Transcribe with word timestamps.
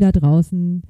Lieben 0.00 0.12
da 0.12 0.18
draußen. 0.18 0.82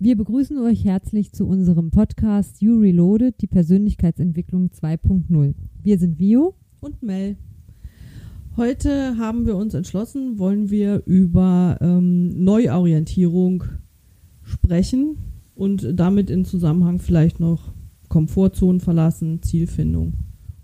Wir 0.00 0.16
begrüßen 0.16 0.58
euch 0.58 0.84
herzlich 0.84 1.32
zu 1.32 1.46
unserem 1.46 1.92
Podcast 1.92 2.60
You 2.60 2.80
Reloaded, 2.80 3.40
die 3.40 3.46
Persönlichkeitsentwicklung 3.46 4.70
2.0. 4.70 5.54
Wir 5.80 5.98
sind 5.98 6.18
Vio 6.18 6.56
und 6.80 7.04
Mel. 7.04 7.36
Heute 8.56 9.16
haben 9.16 9.46
wir 9.46 9.56
uns 9.56 9.74
entschlossen, 9.74 10.40
wollen 10.40 10.70
wir 10.70 11.04
über 11.06 11.78
ähm, 11.80 12.42
Neuorientierung 12.42 13.62
sprechen 14.42 15.16
und 15.54 15.88
damit 15.94 16.30
in 16.30 16.44
Zusammenhang 16.44 16.98
vielleicht 16.98 17.38
noch 17.38 17.72
Komfortzonen 18.08 18.80
verlassen, 18.80 19.40
Zielfindung 19.40 20.14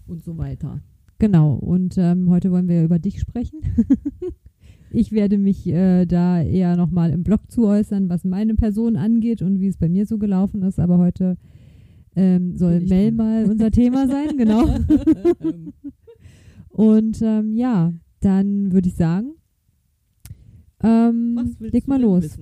und 0.08 0.24
so 0.24 0.36
weiter. 0.36 0.80
Genau, 1.20 1.54
und 1.54 1.96
ähm, 1.96 2.28
heute 2.28 2.50
wollen 2.50 2.66
wir 2.66 2.82
über 2.82 2.98
dich 2.98 3.20
sprechen. 3.20 3.60
Ich 4.92 5.12
werde 5.12 5.38
mich 5.38 5.66
äh, 5.68 6.04
da 6.06 6.42
eher 6.42 6.76
nochmal 6.76 7.10
im 7.10 7.22
Blog 7.22 7.50
zu 7.50 7.66
äußern, 7.66 8.08
was 8.08 8.24
meine 8.24 8.54
Person 8.54 8.96
angeht 8.96 9.42
und 9.42 9.60
wie 9.60 9.68
es 9.68 9.76
bei 9.76 9.88
mir 9.88 10.06
so 10.06 10.18
gelaufen 10.18 10.62
ist. 10.62 10.80
Aber 10.80 10.98
heute 10.98 11.36
ähm, 12.16 12.56
soll 12.56 12.80
Mel 12.80 13.12
dran. 13.12 13.16
mal 13.16 13.44
unser 13.44 13.70
Thema 13.70 14.08
sein, 14.08 14.36
genau. 14.36 14.64
und 16.68 17.20
ähm, 17.22 17.54
ja, 17.54 17.92
dann 18.20 18.72
würde 18.72 18.88
ich 18.88 18.96
sagen, 18.96 19.34
ähm, 20.82 21.54
leg 21.60 21.86
mal 21.86 22.00
los. 22.00 22.38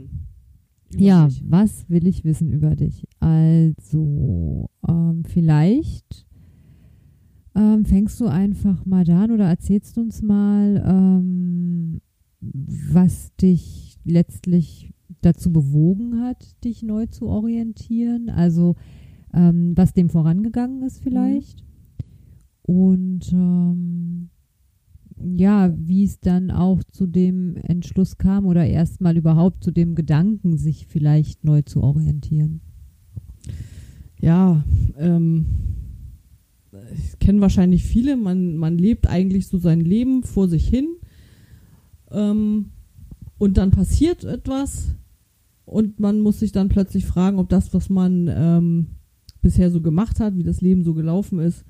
Ja, 0.96 1.26
dich? 1.26 1.44
was 1.46 1.88
will 1.90 2.06
ich 2.06 2.24
wissen 2.24 2.50
über 2.50 2.76
dich? 2.76 3.06
Also, 3.20 4.70
ähm, 4.88 5.22
vielleicht 5.26 6.26
ähm, 7.54 7.84
fängst 7.84 8.20
du 8.20 8.26
einfach 8.26 8.86
mal 8.86 9.04
da 9.04 9.24
an 9.24 9.32
oder 9.32 9.48
erzählst 9.48 9.98
uns 9.98 10.22
mal, 10.22 10.82
ähm, 10.86 11.77
was 12.40 13.34
dich 13.36 13.98
letztlich 14.04 14.92
dazu 15.20 15.52
bewogen 15.52 16.20
hat, 16.20 16.62
dich 16.64 16.82
neu 16.82 17.06
zu 17.06 17.26
orientieren. 17.26 18.30
Also 18.30 18.76
ähm, 19.34 19.72
was 19.76 19.92
dem 19.92 20.08
vorangegangen 20.08 20.82
ist 20.82 21.00
vielleicht. 21.02 21.62
Mhm. 21.62 22.74
Und 22.74 23.32
ähm, 23.32 24.30
ja, 25.36 25.74
wie 25.76 26.04
es 26.04 26.20
dann 26.20 26.50
auch 26.50 26.82
zu 26.84 27.06
dem 27.06 27.56
Entschluss 27.56 28.18
kam 28.18 28.46
oder 28.46 28.66
erstmal 28.66 29.16
überhaupt 29.16 29.64
zu 29.64 29.70
dem 29.70 29.94
Gedanken, 29.94 30.56
sich 30.56 30.86
vielleicht 30.86 31.44
neu 31.44 31.62
zu 31.62 31.82
orientieren. 31.82 32.60
Ja, 34.20 34.64
ähm, 34.96 35.46
ich 36.94 37.18
kenne 37.18 37.40
wahrscheinlich 37.40 37.84
viele, 37.84 38.16
man, 38.16 38.56
man 38.56 38.78
lebt 38.78 39.08
eigentlich 39.08 39.48
so 39.48 39.58
sein 39.58 39.80
Leben 39.80 40.22
vor 40.22 40.48
sich 40.48 40.68
hin 40.68 40.88
ähm, 42.10 42.66
und 43.38 43.56
dann 43.56 43.70
passiert 43.70 44.24
etwas 44.24 44.94
und 45.64 46.00
man 46.00 46.20
muss 46.20 46.40
sich 46.40 46.52
dann 46.52 46.68
plötzlich 46.68 47.04
fragen, 47.04 47.38
ob 47.38 47.48
das, 47.48 47.74
was 47.74 47.90
man 47.90 48.28
ähm, 48.32 48.86
bisher 49.42 49.70
so 49.70 49.80
gemacht 49.80 50.18
hat, 50.18 50.36
wie 50.36 50.42
das 50.42 50.60
Leben 50.60 50.82
so 50.82 50.94
gelaufen 50.94 51.38
ist, 51.38 51.64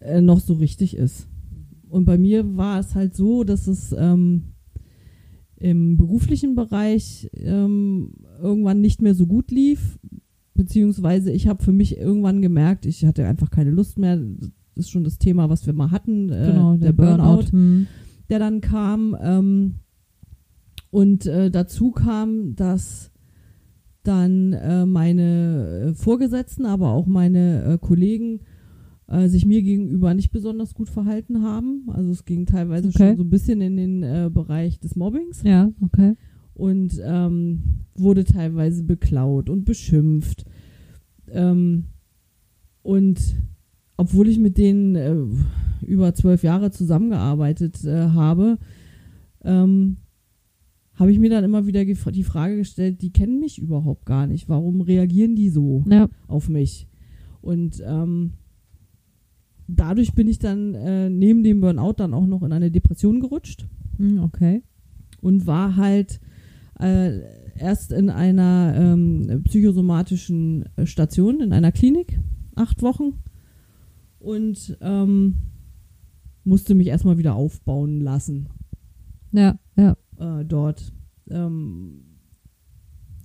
äh, 0.00 0.20
noch 0.20 0.40
so 0.40 0.54
richtig 0.54 0.96
ist. 0.96 1.28
Und 1.88 2.04
bei 2.04 2.18
mir 2.18 2.56
war 2.56 2.78
es 2.78 2.94
halt 2.94 3.14
so, 3.14 3.44
dass 3.44 3.66
es 3.66 3.94
ähm, 3.96 4.54
im 5.56 5.96
beruflichen 5.96 6.54
Bereich 6.54 7.30
ähm, 7.34 8.12
irgendwann 8.40 8.80
nicht 8.80 9.02
mehr 9.02 9.14
so 9.14 9.26
gut 9.26 9.50
lief, 9.50 9.98
beziehungsweise 10.54 11.32
ich 11.32 11.48
habe 11.48 11.62
für 11.62 11.72
mich 11.72 11.98
irgendwann 11.98 12.42
gemerkt, 12.42 12.86
ich 12.86 13.04
hatte 13.04 13.26
einfach 13.26 13.50
keine 13.50 13.70
Lust 13.70 13.98
mehr. 13.98 14.16
Das 14.16 14.50
ist 14.86 14.90
schon 14.90 15.04
das 15.04 15.18
Thema, 15.18 15.48
was 15.48 15.66
wir 15.66 15.72
mal 15.72 15.90
hatten, 15.90 16.30
äh, 16.30 16.52
genau, 16.52 16.76
der, 16.76 16.92
der 16.92 16.92
Burnout. 16.92 17.24
Burnout. 17.24 17.52
Hm 17.52 17.86
der 18.28 18.38
dann 18.38 18.60
kam. 18.60 19.16
Ähm, 19.20 19.74
und 20.90 21.26
äh, 21.26 21.50
dazu 21.50 21.90
kam, 21.90 22.54
dass 22.56 23.10
dann 24.02 24.52
äh, 24.52 24.86
meine 24.86 25.90
äh, 25.90 25.94
Vorgesetzten, 25.94 26.64
aber 26.64 26.92
auch 26.92 27.06
meine 27.06 27.64
äh, 27.64 27.78
Kollegen 27.78 28.40
äh, 29.08 29.28
sich 29.28 29.44
mir 29.44 29.62
gegenüber 29.62 30.14
nicht 30.14 30.30
besonders 30.30 30.74
gut 30.74 30.88
verhalten 30.88 31.42
haben. 31.42 31.88
Also 31.88 32.10
es 32.12 32.24
ging 32.24 32.46
teilweise 32.46 32.88
okay. 32.88 32.98
schon 32.98 33.16
so 33.16 33.24
ein 33.24 33.30
bisschen 33.30 33.60
in 33.60 33.76
den 33.76 34.32
Bereich 34.32 34.78
des 34.78 34.96
Mobbings. 34.96 35.42
Ja, 35.42 35.70
okay. 35.80 36.14
Und 36.54 37.00
ähm, 37.04 37.62
wurde 37.94 38.24
teilweise 38.24 38.82
beklaut 38.84 39.50
und 39.50 39.64
beschimpft. 39.64 40.44
Ähm, 41.28 41.84
und 42.82 43.36
obwohl 43.96 44.28
ich 44.28 44.38
mit 44.38 44.58
denen 44.58 44.94
äh, 44.94 45.16
über 45.82 46.14
zwölf 46.14 46.42
Jahre 46.42 46.70
zusammengearbeitet 46.70 47.84
äh, 47.84 48.08
habe, 48.10 48.58
ähm, 49.44 49.98
habe 50.94 51.12
ich 51.12 51.18
mir 51.18 51.30
dann 51.30 51.44
immer 51.44 51.66
wieder 51.66 51.84
die 51.84 52.24
Frage 52.24 52.56
gestellt, 52.56 53.02
die 53.02 53.10
kennen 53.10 53.38
mich 53.38 53.58
überhaupt 53.58 54.06
gar 54.06 54.26
nicht. 54.26 54.48
Warum 54.48 54.80
reagieren 54.80 55.36
die 55.36 55.50
so 55.50 55.84
ja. 55.88 56.08
auf 56.26 56.48
mich? 56.48 56.88
Und 57.42 57.82
ähm, 57.86 58.32
dadurch 59.68 60.14
bin 60.14 60.26
ich 60.26 60.38
dann 60.38 60.74
äh, 60.74 61.10
neben 61.10 61.42
dem 61.44 61.60
Burnout 61.60 61.94
dann 61.98 62.14
auch 62.14 62.26
noch 62.26 62.42
in 62.42 62.52
eine 62.52 62.70
Depression 62.70 63.20
gerutscht. 63.20 63.66
Hm, 63.98 64.20
okay. 64.20 64.62
Und 65.20 65.46
war 65.46 65.76
halt 65.76 66.20
äh, 66.80 67.20
erst 67.58 67.92
in 67.92 68.10
einer 68.10 68.74
ähm, 68.76 69.42
psychosomatischen 69.44 70.64
Station, 70.84 71.40
in 71.40 71.52
einer 71.52 71.72
Klinik, 71.72 72.18
acht 72.54 72.82
Wochen 72.82 73.14
und 74.18 74.76
ähm, 74.80 75.36
musste 76.46 76.74
mich 76.74 76.86
erstmal 76.86 77.18
wieder 77.18 77.34
aufbauen 77.34 78.00
lassen. 78.00 78.48
Ja, 79.32 79.58
ja. 79.76 79.96
Äh, 80.18 80.44
dort. 80.44 80.92
Ähm, 81.28 82.02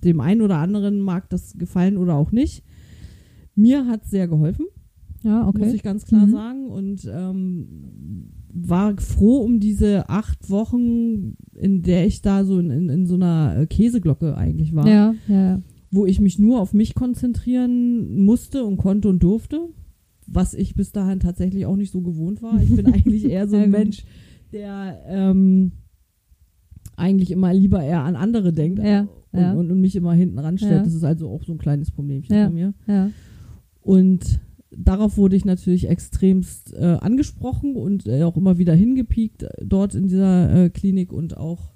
dem 0.04 0.20
einen 0.20 0.42
oder 0.42 0.58
anderen 0.58 1.00
mag 1.00 1.30
das 1.30 1.56
gefallen 1.56 1.96
oder 1.96 2.16
auch 2.16 2.32
nicht. 2.32 2.64
Mir 3.54 3.86
hat 3.86 4.04
es 4.04 4.10
sehr 4.10 4.26
geholfen. 4.26 4.66
Ja, 5.22 5.46
okay. 5.46 5.64
Muss 5.64 5.74
ich 5.74 5.84
ganz 5.84 6.04
klar 6.04 6.26
mhm. 6.26 6.32
sagen. 6.32 6.66
Und 6.66 7.08
ähm, 7.12 8.32
war 8.52 8.96
froh 8.98 9.38
um 9.38 9.60
diese 9.60 10.08
acht 10.08 10.50
Wochen, 10.50 11.36
in 11.54 11.82
der 11.82 12.06
ich 12.06 12.22
da 12.22 12.44
so 12.44 12.58
in, 12.58 12.70
in, 12.70 12.88
in 12.88 13.06
so 13.06 13.14
einer 13.14 13.56
äh, 13.56 13.66
Käseglocke 13.66 14.36
eigentlich 14.36 14.74
war. 14.74 14.88
Ja, 14.88 15.14
ja. 15.28 15.60
Wo 15.92 16.06
ich 16.06 16.20
mich 16.20 16.40
nur 16.40 16.60
auf 16.60 16.74
mich 16.74 16.94
konzentrieren 16.94 18.24
musste 18.24 18.64
und 18.64 18.78
konnte 18.78 19.08
und 19.08 19.22
durfte 19.22 19.68
was 20.26 20.54
ich 20.54 20.74
bis 20.74 20.92
dahin 20.92 21.20
tatsächlich 21.20 21.66
auch 21.66 21.76
nicht 21.76 21.92
so 21.92 22.00
gewohnt 22.00 22.42
war. 22.42 22.60
Ich 22.62 22.74
bin 22.74 22.86
eigentlich 22.92 23.24
eher 23.24 23.48
so 23.48 23.56
ein 23.56 23.70
Mensch, 23.70 24.04
der 24.52 25.02
ähm, 25.06 25.72
eigentlich 26.96 27.30
immer 27.30 27.52
lieber 27.52 27.82
eher 27.82 28.02
an 28.02 28.16
andere 28.16 28.52
denkt 28.52 28.78
ja, 28.80 29.08
und, 29.32 29.40
ja. 29.40 29.52
Und, 29.52 29.70
und, 29.70 29.80
mich 29.80 29.96
immer 29.96 30.12
hinten 30.12 30.38
ranstellt. 30.38 30.72
Ja. 30.72 30.82
Das 30.84 30.94
ist 30.94 31.04
also 31.04 31.28
auch 31.30 31.44
so 31.44 31.52
ein 31.52 31.58
kleines 31.58 31.90
Problemchen 31.90 32.34
bei 32.34 32.50
mir. 32.50 32.74
Ja. 32.86 33.10
Und 33.80 34.40
darauf 34.70 35.16
wurde 35.16 35.36
ich 35.36 35.44
natürlich 35.44 35.88
extremst 35.88 36.72
äh, 36.74 36.98
angesprochen 37.00 37.76
und 37.76 38.06
äh, 38.06 38.22
auch 38.22 38.36
immer 38.36 38.58
wieder 38.58 38.74
hingepiekt 38.74 39.42
äh, 39.42 39.50
dort 39.64 39.94
in 39.94 40.08
dieser 40.08 40.64
äh, 40.64 40.70
Klinik 40.70 41.12
und 41.12 41.36
auch 41.36 41.72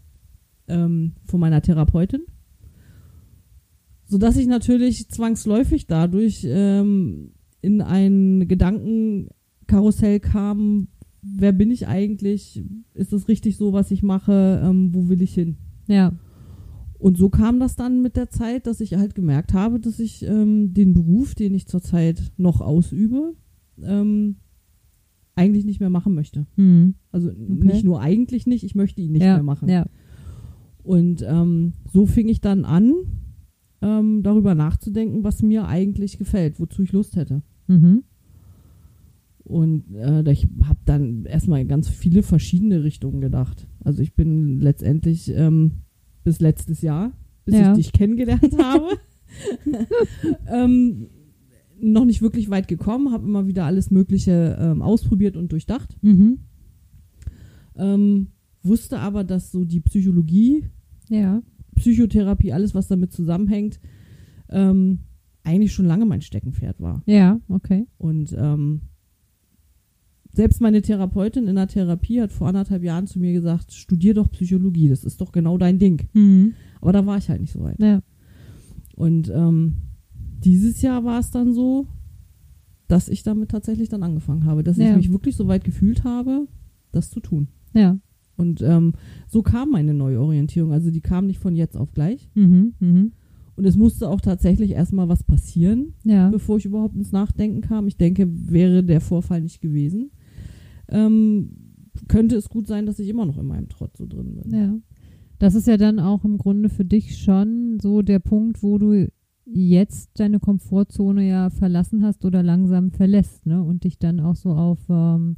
ähm, 0.68 1.12
von 1.24 1.40
meiner 1.40 1.62
Therapeutin. 1.62 2.22
Sodass 4.06 4.36
ich 4.36 4.46
natürlich 4.46 5.08
zwangsläufig 5.10 5.86
dadurch 5.86 6.46
ähm, 6.48 7.32
in 7.66 7.82
ein 7.82 8.46
Gedankenkarussell 8.46 10.20
kam, 10.20 10.86
wer 11.20 11.52
bin 11.52 11.72
ich 11.72 11.88
eigentlich? 11.88 12.64
Ist 12.94 13.12
das 13.12 13.26
richtig 13.26 13.56
so, 13.56 13.72
was 13.72 13.90
ich 13.90 14.04
mache? 14.04 14.62
Ähm, 14.64 14.94
wo 14.94 15.08
will 15.08 15.20
ich 15.20 15.34
hin? 15.34 15.56
Ja. 15.88 16.12
Und 16.98 17.18
so 17.18 17.28
kam 17.28 17.58
das 17.58 17.74
dann 17.74 18.02
mit 18.02 18.16
der 18.16 18.30
Zeit, 18.30 18.68
dass 18.68 18.80
ich 18.80 18.94
halt 18.94 19.16
gemerkt 19.16 19.52
habe, 19.52 19.80
dass 19.80 19.98
ich 19.98 20.22
ähm, 20.22 20.72
den 20.72 20.94
Beruf, 20.94 21.34
den 21.34 21.54
ich 21.54 21.66
zurzeit 21.66 22.32
noch 22.36 22.60
ausübe, 22.60 23.34
ähm, 23.82 24.36
eigentlich 25.34 25.64
nicht 25.64 25.80
mehr 25.80 25.90
machen 25.90 26.14
möchte. 26.14 26.46
Mhm. 26.54 26.94
Also 27.10 27.30
okay. 27.30 27.66
nicht 27.66 27.84
nur 27.84 28.00
eigentlich 28.00 28.46
nicht, 28.46 28.62
ich 28.62 28.76
möchte 28.76 29.00
ihn 29.00 29.12
nicht 29.12 29.24
ja, 29.24 29.34
mehr 29.34 29.42
machen. 29.42 29.68
Ja. 29.68 29.86
Und 30.84 31.24
ähm, 31.26 31.72
so 31.92 32.06
fing 32.06 32.28
ich 32.28 32.40
dann 32.40 32.64
an, 32.64 32.92
ähm, 33.82 34.22
darüber 34.22 34.54
nachzudenken, 34.54 35.24
was 35.24 35.42
mir 35.42 35.66
eigentlich 35.66 36.16
gefällt, 36.16 36.60
wozu 36.60 36.82
ich 36.82 36.92
Lust 36.92 37.16
hätte. 37.16 37.42
Mhm. 37.66 38.04
Und 39.44 39.94
äh, 39.94 40.28
ich 40.32 40.48
habe 40.64 40.80
dann 40.84 41.24
erstmal 41.24 41.64
ganz 41.66 41.88
viele 41.88 42.24
verschiedene 42.24 42.82
Richtungen 42.82 43.20
gedacht. 43.20 43.68
Also 43.84 44.02
ich 44.02 44.14
bin 44.14 44.58
letztendlich 44.58 45.32
ähm, 45.32 45.82
bis 46.24 46.40
letztes 46.40 46.82
Jahr, 46.82 47.12
bis 47.44 47.54
ja. 47.54 47.70
ich 47.70 47.76
dich 47.76 47.92
kennengelernt 47.92 48.58
habe, 48.62 48.88
ähm, 50.52 51.06
noch 51.80 52.04
nicht 52.04 52.22
wirklich 52.22 52.50
weit 52.50 52.66
gekommen, 52.66 53.12
habe 53.12 53.26
immer 53.26 53.46
wieder 53.46 53.66
alles 53.66 53.90
Mögliche 53.90 54.56
ähm, 54.60 54.82
ausprobiert 54.82 55.36
und 55.36 55.52
durchdacht. 55.52 55.96
Mhm. 56.02 56.38
Ähm, 57.76 58.28
wusste 58.62 58.98
aber, 58.98 59.22
dass 59.22 59.52
so 59.52 59.64
die 59.64 59.80
Psychologie, 59.80 60.64
ja. 61.08 61.42
Psychotherapie, 61.76 62.52
alles, 62.52 62.74
was 62.74 62.88
damit 62.88 63.12
zusammenhängt, 63.12 63.80
ähm, 64.48 65.00
eigentlich 65.46 65.72
schon 65.72 65.86
lange 65.86 66.04
mein 66.06 66.20
Steckenpferd 66.22 66.80
war. 66.80 67.02
Ja, 67.06 67.40
okay. 67.48 67.86
Und 67.98 68.34
ähm, 68.36 68.82
selbst 70.32 70.60
meine 70.60 70.82
Therapeutin 70.82 71.46
in 71.46 71.54
der 71.56 71.68
Therapie 71.68 72.20
hat 72.20 72.32
vor 72.32 72.48
anderthalb 72.48 72.82
Jahren 72.82 73.06
zu 73.06 73.18
mir 73.18 73.32
gesagt, 73.32 73.72
studier 73.72 74.12
doch 74.12 74.30
Psychologie, 74.30 74.88
das 74.88 75.04
ist 75.04 75.20
doch 75.20 75.32
genau 75.32 75.56
dein 75.56 75.78
Ding. 75.78 76.08
Mhm. 76.12 76.54
Aber 76.80 76.92
da 76.92 77.06
war 77.06 77.16
ich 77.16 77.30
halt 77.30 77.40
nicht 77.40 77.52
so 77.52 77.62
weit. 77.62 77.80
Ja. 77.80 78.02
Und 78.96 79.30
ähm, 79.34 79.76
dieses 80.44 80.82
Jahr 80.82 81.04
war 81.04 81.20
es 81.20 81.30
dann 81.30 81.54
so, 81.54 81.86
dass 82.88 83.08
ich 83.08 83.22
damit 83.22 83.50
tatsächlich 83.50 83.88
dann 83.88 84.02
angefangen 84.02 84.44
habe, 84.44 84.62
dass 84.62 84.76
Ja. 84.76 84.90
ich 84.90 84.96
mich 84.96 85.10
wirklich 85.12 85.36
so 85.36 85.48
weit 85.48 85.64
gefühlt 85.64 86.04
habe, 86.04 86.46
das 86.92 87.10
zu 87.10 87.20
tun. 87.20 87.48
Ja. 87.72 87.98
Und 88.36 88.60
ähm, 88.60 88.92
so 89.26 89.42
kam 89.42 89.70
meine 89.70 89.94
Neuorientierung. 89.94 90.72
Also 90.72 90.90
die 90.90 91.00
kam 91.00 91.26
nicht 91.26 91.38
von 91.38 91.56
jetzt 91.56 91.76
auf 91.76 91.92
gleich. 91.94 92.28
Mhm. 92.34 92.74
Mhm. 92.80 93.12
Und 93.56 93.64
es 93.64 93.76
musste 93.76 94.08
auch 94.10 94.20
tatsächlich 94.20 94.72
erstmal 94.72 95.08
was 95.08 95.22
passieren, 95.22 95.94
Ja. 96.04 96.28
bevor 96.28 96.58
ich 96.58 96.66
überhaupt 96.66 96.94
ins 96.94 97.12
Nachdenken 97.12 97.62
kam. 97.62 97.86
Ich 97.88 97.96
denke, 97.96 98.28
wäre 98.30 98.84
der 98.84 99.00
Vorfall 99.00 99.40
nicht 99.40 99.60
gewesen, 99.62 100.10
ähm, 100.88 101.50
könnte 102.08 102.36
es 102.36 102.48
gut 102.50 102.66
sein, 102.66 102.84
dass 102.86 102.98
ich 102.98 103.08
immer 103.08 103.24
noch 103.24 103.38
in 103.38 103.46
meinem 103.46 103.68
Trott 103.68 103.96
so 103.96 104.06
drin 104.06 104.34
bin. 104.34 104.54
Ja. 104.54 104.74
Das 105.38 105.54
ist 105.54 105.66
ja 105.66 105.76
dann 105.78 105.98
auch 105.98 106.24
im 106.24 106.36
Grunde 106.38 106.68
für 106.68 106.84
dich 106.84 107.18
schon 107.18 107.78
so 107.80 108.02
der 108.02 108.18
Punkt, 108.18 108.62
wo 108.62 108.78
du 108.78 109.08
jetzt 109.46 110.18
deine 110.18 110.40
Komfortzone 110.40 111.26
ja 111.26 111.50
verlassen 111.50 112.02
hast 112.04 112.24
oder 112.24 112.42
langsam 112.42 112.90
verlässt, 112.90 113.46
ne? 113.46 113.62
Und 113.62 113.84
dich 113.84 113.98
dann 113.98 114.18
auch 114.20 114.34
so 114.36 114.50
auf 114.50 114.78
ähm, 114.90 115.36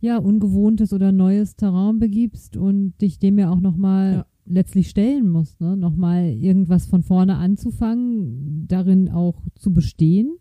ja, 0.00 0.18
ungewohntes 0.18 0.92
oder 0.92 1.12
neues 1.12 1.54
Terrain 1.54 1.98
begibst 1.98 2.56
und 2.56 2.94
dich 3.00 3.18
dem 3.18 3.38
ja 3.38 3.50
auch 3.50 3.60
nochmal 3.60 4.12
Ja. 4.12 4.26
Letztlich 4.44 4.88
stellen 4.90 5.28
musst, 5.28 5.60
ne? 5.60 5.76
Nochmal 5.76 6.26
irgendwas 6.30 6.86
von 6.86 7.02
vorne 7.02 7.36
anzufangen, 7.36 8.66
darin 8.68 9.08
auch 9.08 9.40
zu 9.54 9.72
bestehen, 9.72 10.32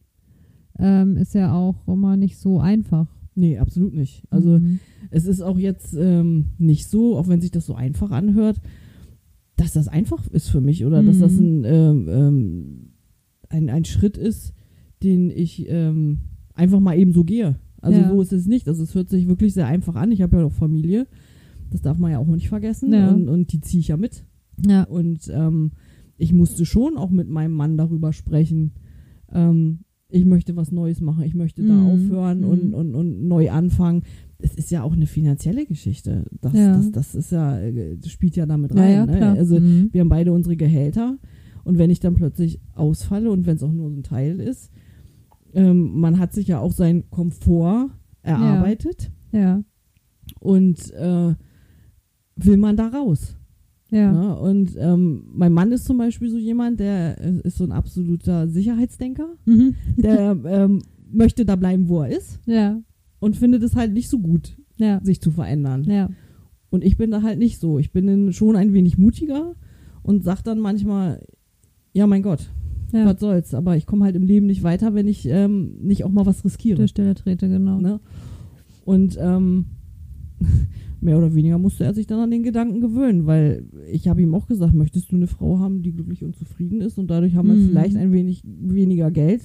ähm, 0.79 1.17
ist 1.17 1.33
ja 1.35 1.53
auch 1.53 1.87
immer 1.87 2.17
nicht 2.17 2.37
so 2.37 2.59
einfach. 2.59 3.07
Nee, 3.35 3.57
absolut 3.59 3.93
nicht. 3.93 4.23
Also 4.29 4.59
Mhm. 4.59 4.79
es 5.09 5.25
ist 5.25 5.41
auch 5.41 5.57
jetzt 5.57 5.93
ähm, 5.97 6.47
nicht 6.57 6.87
so, 6.87 7.17
auch 7.17 7.27
wenn 7.27 7.41
sich 7.41 7.51
das 7.51 7.65
so 7.65 7.75
einfach 7.75 8.11
anhört, 8.11 8.59
dass 9.55 9.73
das 9.73 9.87
einfach 9.87 10.27
ist 10.27 10.49
für 10.49 10.61
mich 10.61 10.85
oder 10.85 11.03
dass 11.03 11.19
das 11.19 11.37
ein, 11.37 11.59
Mhm. 11.59 11.65
ähm, 11.65 12.07
ähm, 12.09 12.89
ein, 13.49 13.69
ein 13.69 13.85
Schritt 13.85 14.17
ist, 14.17 14.53
den 15.03 15.29
ich 15.29 15.65
ähm, 15.69 16.21
einfach 16.55 16.79
mal 16.79 16.97
eben 16.97 17.13
so 17.13 17.23
gehe. 17.23 17.59
Also 17.81 17.99
Ja. 17.99 18.09
so 18.09 18.21
ist 18.21 18.33
es 18.33 18.47
nicht. 18.47 18.67
Also 18.67 18.83
es 18.83 18.95
hört 18.95 19.09
sich 19.09 19.27
wirklich 19.27 19.53
sehr 19.53 19.67
einfach 19.67 19.95
an. 19.95 20.11
Ich 20.11 20.21
habe 20.21 20.37
ja 20.37 20.43
noch 20.43 20.51
Familie. 20.51 21.07
Das 21.71 21.81
darf 21.81 21.97
man 21.97 22.11
ja 22.11 22.19
auch 22.19 22.27
nicht 22.27 22.49
vergessen. 22.49 22.93
Ja. 22.93 23.11
Und, 23.11 23.27
und 23.29 23.51
die 23.51 23.61
ziehe 23.61 23.79
ich 23.81 23.87
ja 23.87 23.97
mit. 23.97 24.25
ja. 24.65 24.83
Und 24.83 25.29
ähm, 25.33 25.71
ich 26.17 26.33
musste 26.33 26.65
schon 26.65 26.97
auch 26.97 27.09
mit 27.09 27.27
meinem 27.29 27.53
Mann 27.53 27.77
darüber 27.77 28.13
sprechen. 28.13 28.73
Ähm, 29.31 29.79
ich 30.09 30.25
möchte 30.25 30.55
was 30.57 30.71
Neues 30.71 30.99
machen, 31.01 31.23
ich 31.23 31.33
möchte 31.33 31.63
da 31.65 31.73
Mhm. 31.73 31.87
aufhören 31.87 32.43
und, 32.43 32.67
Mhm. 32.67 32.73
und, 32.73 32.95
und 32.95 33.27
neu 33.27 33.49
anfangen. 33.49 34.03
Es 34.39 34.53
ist 34.55 34.69
ja 34.69 34.83
auch 34.83 34.93
eine 34.93 35.05
finanzielle 35.07 35.65
Geschichte. 35.65 36.25
Das, 36.41 36.53
Ja. 36.53 36.75
das, 36.75 36.91
das 36.91 37.15
ist 37.15 37.31
ja, 37.31 37.57
äh, 37.59 37.97
das 37.97 38.11
spielt 38.11 38.35
ja 38.35 38.45
damit 38.45 38.73
Ja, 38.75 38.81
rein. 38.81 38.91
ja, 38.91 39.05
ne? 39.05 39.29
Also 39.39 39.59
Mhm. 39.59 39.89
wir 39.93 40.01
haben 40.01 40.09
beide 40.09 40.33
unsere 40.33 40.57
Gehälter 40.57 41.17
und 41.63 41.77
wenn 41.77 41.89
ich 41.89 42.01
dann 42.01 42.13
plötzlich 42.15 42.59
ausfalle 42.75 43.31
und 43.31 43.45
wenn 43.45 43.55
es 43.55 43.63
auch 43.63 43.71
nur 43.71 43.89
so 43.89 43.95
ein 43.95 44.03
Teil 44.03 44.39
ist, 44.41 44.69
ähm, 45.53 45.99
man 45.99 46.19
hat 46.19 46.33
sich 46.33 46.47
ja 46.47 46.59
auch 46.59 46.73
seinen 46.73 47.09
Komfort 47.09 47.89
erarbeitet 48.21 49.11
Ja, 49.31 49.63
und 50.39 50.91
äh, 50.93 51.33
will 52.45 52.57
man 52.57 52.75
da 52.77 52.87
raus. 52.87 53.35
ja. 53.89 54.11
Ne? 54.11 54.35
Und 54.37 54.75
ähm, 54.77 55.23
mein 55.33 55.53
Mann 55.53 55.71
ist 55.71 55.85
zum 55.85 55.97
Beispiel 55.97 56.29
so 56.29 56.37
jemand, 56.37 56.79
der 56.79 57.17
ist 57.43 57.57
so 57.57 57.63
ein 57.63 57.71
absoluter 57.71 58.47
Sicherheitsdenker. 58.47 59.27
Mhm. 59.45 59.75
Der 59.97 60.37
ähm, 60.45 60.81
möchte 61.11 61.45
da 61.45 61.55
bleiben, 61.55 61.89
wo 61.89 62.01
er 62.01 62.09
ist 62.09 62.39
Ja, 62.45 62.79
und 63.19 63.35
findet 63.35 63.63
es 63.63 63.75
halt 63.75 63.93
nicht 63.93 64.09
so 64.09 64.19
gut, 64.19 64.57
ja, 64.77 64.99
sich 65.03 65.21
zu 65.21 65.31
verändern. 65.31 65.83
ja. 65.83 66.09
Und 66.73 66.85
ich 66.85 66.95
bin 66.95 67.11
da 67.11 67.21
halt 67.21 67.37
nicht 67.37 67.59
so. 67.59 67.79
Ich 67.79 67.91
bin 67.91 68.31
schon 68.31 68.55
ein 68.55 68.71
wenig 68.71 68.97
mutiger 68.97 69.55
und 70.03 70.23
sag 70.23 70.41
dann 70.41 70.57
manchmal, 70.57 71.21
ja 71.91 72.07
mein 72.07 72.21
Gott, 72.21 72.49
ja. 72.93 73.05
was 73.05 73.19
soll's. 73.19 73.53
Aber 73.53 73.75
ich 73.75 73.85
komme 73.85 74.05
halt 74.05 74.15
im 74.15 74.23
Leben 74.23 74.45
nicht 74.45 74.63
weiter, 74.63 74.93
wenn 74.93 75.05
ich 75.05 75.25
ähm, 75.27 75.75
nicht 75.81 76.05
auch 76.05 76.11
mal 76.11 76.25
was 76.25 76.45
riskiere. 76.45 76.77
Durch 76.77 76.91
Stelle 76.91 77.13
trete, 77.13 77.49
genau. 77.49 77.81
Ne? 77.81 77.99
Und 78.85 79.17
ähm, 79.19 79.65
mehr 81.01 81.17
oder 81.17 81.33
weniger 81.33 81.57
musste 81.57 81.83
er 81.83 81.93
sich 81.93 82.07
dann 82.07 82.19
an 82.19 82.31
den 82.31 82.43
Gedanken 82.43 82.79
gewöhnen, 82.81 83.25
weil 83.25 83.65
ich 83.91 84.07
habe 84.07 84.21
ihm 84.21 84.33
auch 84.35 84.47
gesagt, 84.47 84.73
möchtest 84.73 85.11
du 85.11 85.15
eine 85.15 85.27
Frau 85.27 85.59
haben, 85.59 85.81
die 85.81 85.91
glücklich 85.91 86.23
und 86.23 86.35
zufrieden 86.35 86.81
ist 86.81 86.97
und 86.97 87.07
dadurch 87.09 87.35
haben 87.35 87.47
wir 87.49 87.55
Mhm. 87.55 87.69
vielleicht 87.69 87.95
ein 87.97 88.11
wenig 88.11 88.43
weniger 88.45 89.09
Geld? 89.11 89.41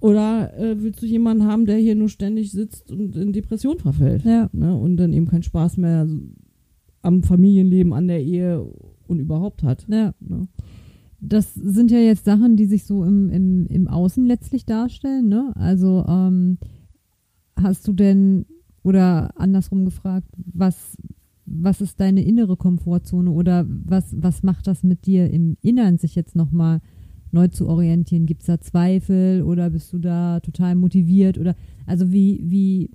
Oder 0.00 0.56
äh, 0.58 0.82
willst 0.82 1.02
du 1.02 1.06
jemanden 1.06 1.44
haben, 1.44 1.66
der 1.66 1.78
hier 1.78 1.94
nur 1.94 2.08
ständig 2.08 2.52
sitzt 2.52 2.92
und 2.92 3.16
in 3.16 3.32
Depression 3.32 3.78
verfällt? 3.78 4.24
Ja, 4.24 4.48
Ne? 4.52 4.76
Und 4.76 4.96
dann 4.98 5.12
eben 5.12 5.26
keinen 5.26 5.42
Spaß 5.42 5.78
mehr 5.78 6.06
am 7.02 7.22
Familienleben, 7.22 7.92
an 7.92 8.06
der 8.08 8.22
Ehe 8.22 8.62
und 9.06 9.18
überhaupt 9.20 9.62
hat. 9.62 9.86
ja. 9.88 10.12
Ne? 10.20 10.48
Das 11.18 11.54
sind 11.54 11.90
ja 11.90 11.98
jetzt 11.98 12.26
Sachen, 12.26 12.56
die 12.56 12.66
sich 12.66 12.84
so 12.84 13.02
im, 13.02 13.30
im, 13.30 13.66
im 13.66 13.88
Außen 13.88 14.26
letztlich 14.26 14.66
darstellen, 14.66 15.28
ne? 15.28 15.50
Also, 15.56 16.04
ähm, 16.06 16.58
hast 17.56 17.88
du 17.88 17.94
denn, 17.94 18.44
oder 18.86 19.30
andersrum 19.34 19.84
gefragt, 19.84 20.28
was, 20.36 20.96
was 21.44 21.80
ist 21.80 21.98
deine 21.98 22.22
innere 22.22 22.56
Komfortzone 22.56 23.32
oder 23.32 23.66
was, 23.68 24.14
was 24.16 24.44
macht 24.44 24.68
das 24.68 24.84
mit 24.84 25.06
dir 25.06 25.28
im 25.28 25.56
Innern, 25.60 25.98
sich 25.98 26.14
jetzt 26.14 26.36
nochmal 26.36 26.80
neu 27.32 27.48
zu 27.48 27.66
orientieren? 27.66 28.26
Gibt 28.26 28.42
es 28.42 28.46
da 28.46 28.60
Zweifel 28.60 29.42
oder 29.42 29.70
bist 29.70 29.92
du 29.92 29.98
da 29.98 30.38
total 30.38 30.76
motiviert? 30.76 31.36
Oder 31.36 31.56
also 31.84 32.12
wie, 32.12 32.40
wie, 32.44 32.90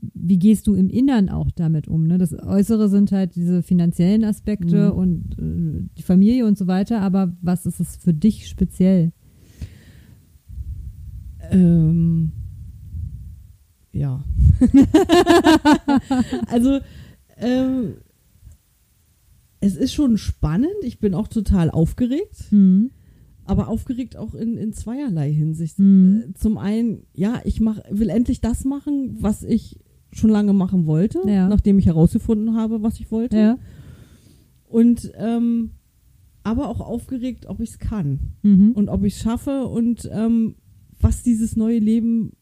wie 0.00 0.38
gehst 0.38 0.66
du 0.66 0.72
im 0.72 0.88
Innern 0.88 1.28
auch 1.28 1.50
damit 1.50 1.88
um? 1.88 2.06
Ne? 2.06 2.16
Das 2.16 2.32
Äußere 2.32 2.88
sind 2.88 3.12
halt 3.12 3.36
diese 3.36 3.62
finanziellen 3.62 4.24
Aspekte 4.24 4.92
Mhm. 4.92 4.98
und 4.98 5.38
äh, 5.38 5.88
die 5.98 6.02
Familie 6.02 6.46
und 6.46 6.56
so 6.56 6.66
weiter, 6.68 7.02
aber 7.02 7.36
was 7.42 7.66
ist 7.66 7.80
es 7.80 7.96
für 7.96 8.14
dich 8.14 8.48
speziell? 8.48 9.12
Ähm, 11.50 12.32
ja. 13.98 14.24
also, 16.46 16.78
ähm, 17.36 17.94
es 19.60 19.76
ist 19.76 19.92
schon 19.92 20.18
spannend. 20.18 20.70
Ich 20.82 20.98
bin 21.00 21.14
auch 21.14 21.28
total 21.28 21.70
aufgeregt, 21.70 22.50
Mhm. 22.52 22.90
aber 23.44 23.68
aufgeregt 23.68 24.16
auch 24.16 24.34
in, 24.34 24.56
in 24.56 24.72
zweierlei 24.72 25.32
Hinsicht. 25.32 25.78
Mhm. 25.78 26.24
Äh, 26.30 26.34
Zum 26.34 26.58
einen, 26.58 27.02
ja, 27.14 27.40
ich 27.44 27.60
mach, 27.60 27.78
will 27.90 28.08
endlich 28.08 28.40
das 28.40 28.64
machen, 28.64 29.16
was 29.20 29.42
ich 29.42 29.80
schon 30.12 30.30
lange 30.30 30.52
machen 30.52 30.86
wollte, 30.86 31.20
Ja. 31.26 31.48
nachdem 31.48 31.78
ich 31.78 31.86
herausgefunden 31.86 32.56
habe, 32.56 32.82
was 32.82 32.98
ich 33.00 33.10
wollte. 33.10 33.36
Ja. 33.36 33.58
Und 34.68 35.12
ähm, 35.16 35.70
aber 36.44 36.68
auch 36.68 36.80
aufgeregt, 36.80 37.46
ob 37.46 37.60
ich 37.60 37.70
es 37.70 37.78
kann 37.78 38.20
Mhm. 38.42 38.72
und 38.72 38.88
ob 38.88 39.04
ich 39.04 39.14
es 39.16 39.20
schaffe 39.20 39.66
und 39.66 40.08
ähm, 40.12 40.54
was 41.00 41.22
dieses 41.22 41.56
neue 41.56 41.78
Leben 41.78 42.32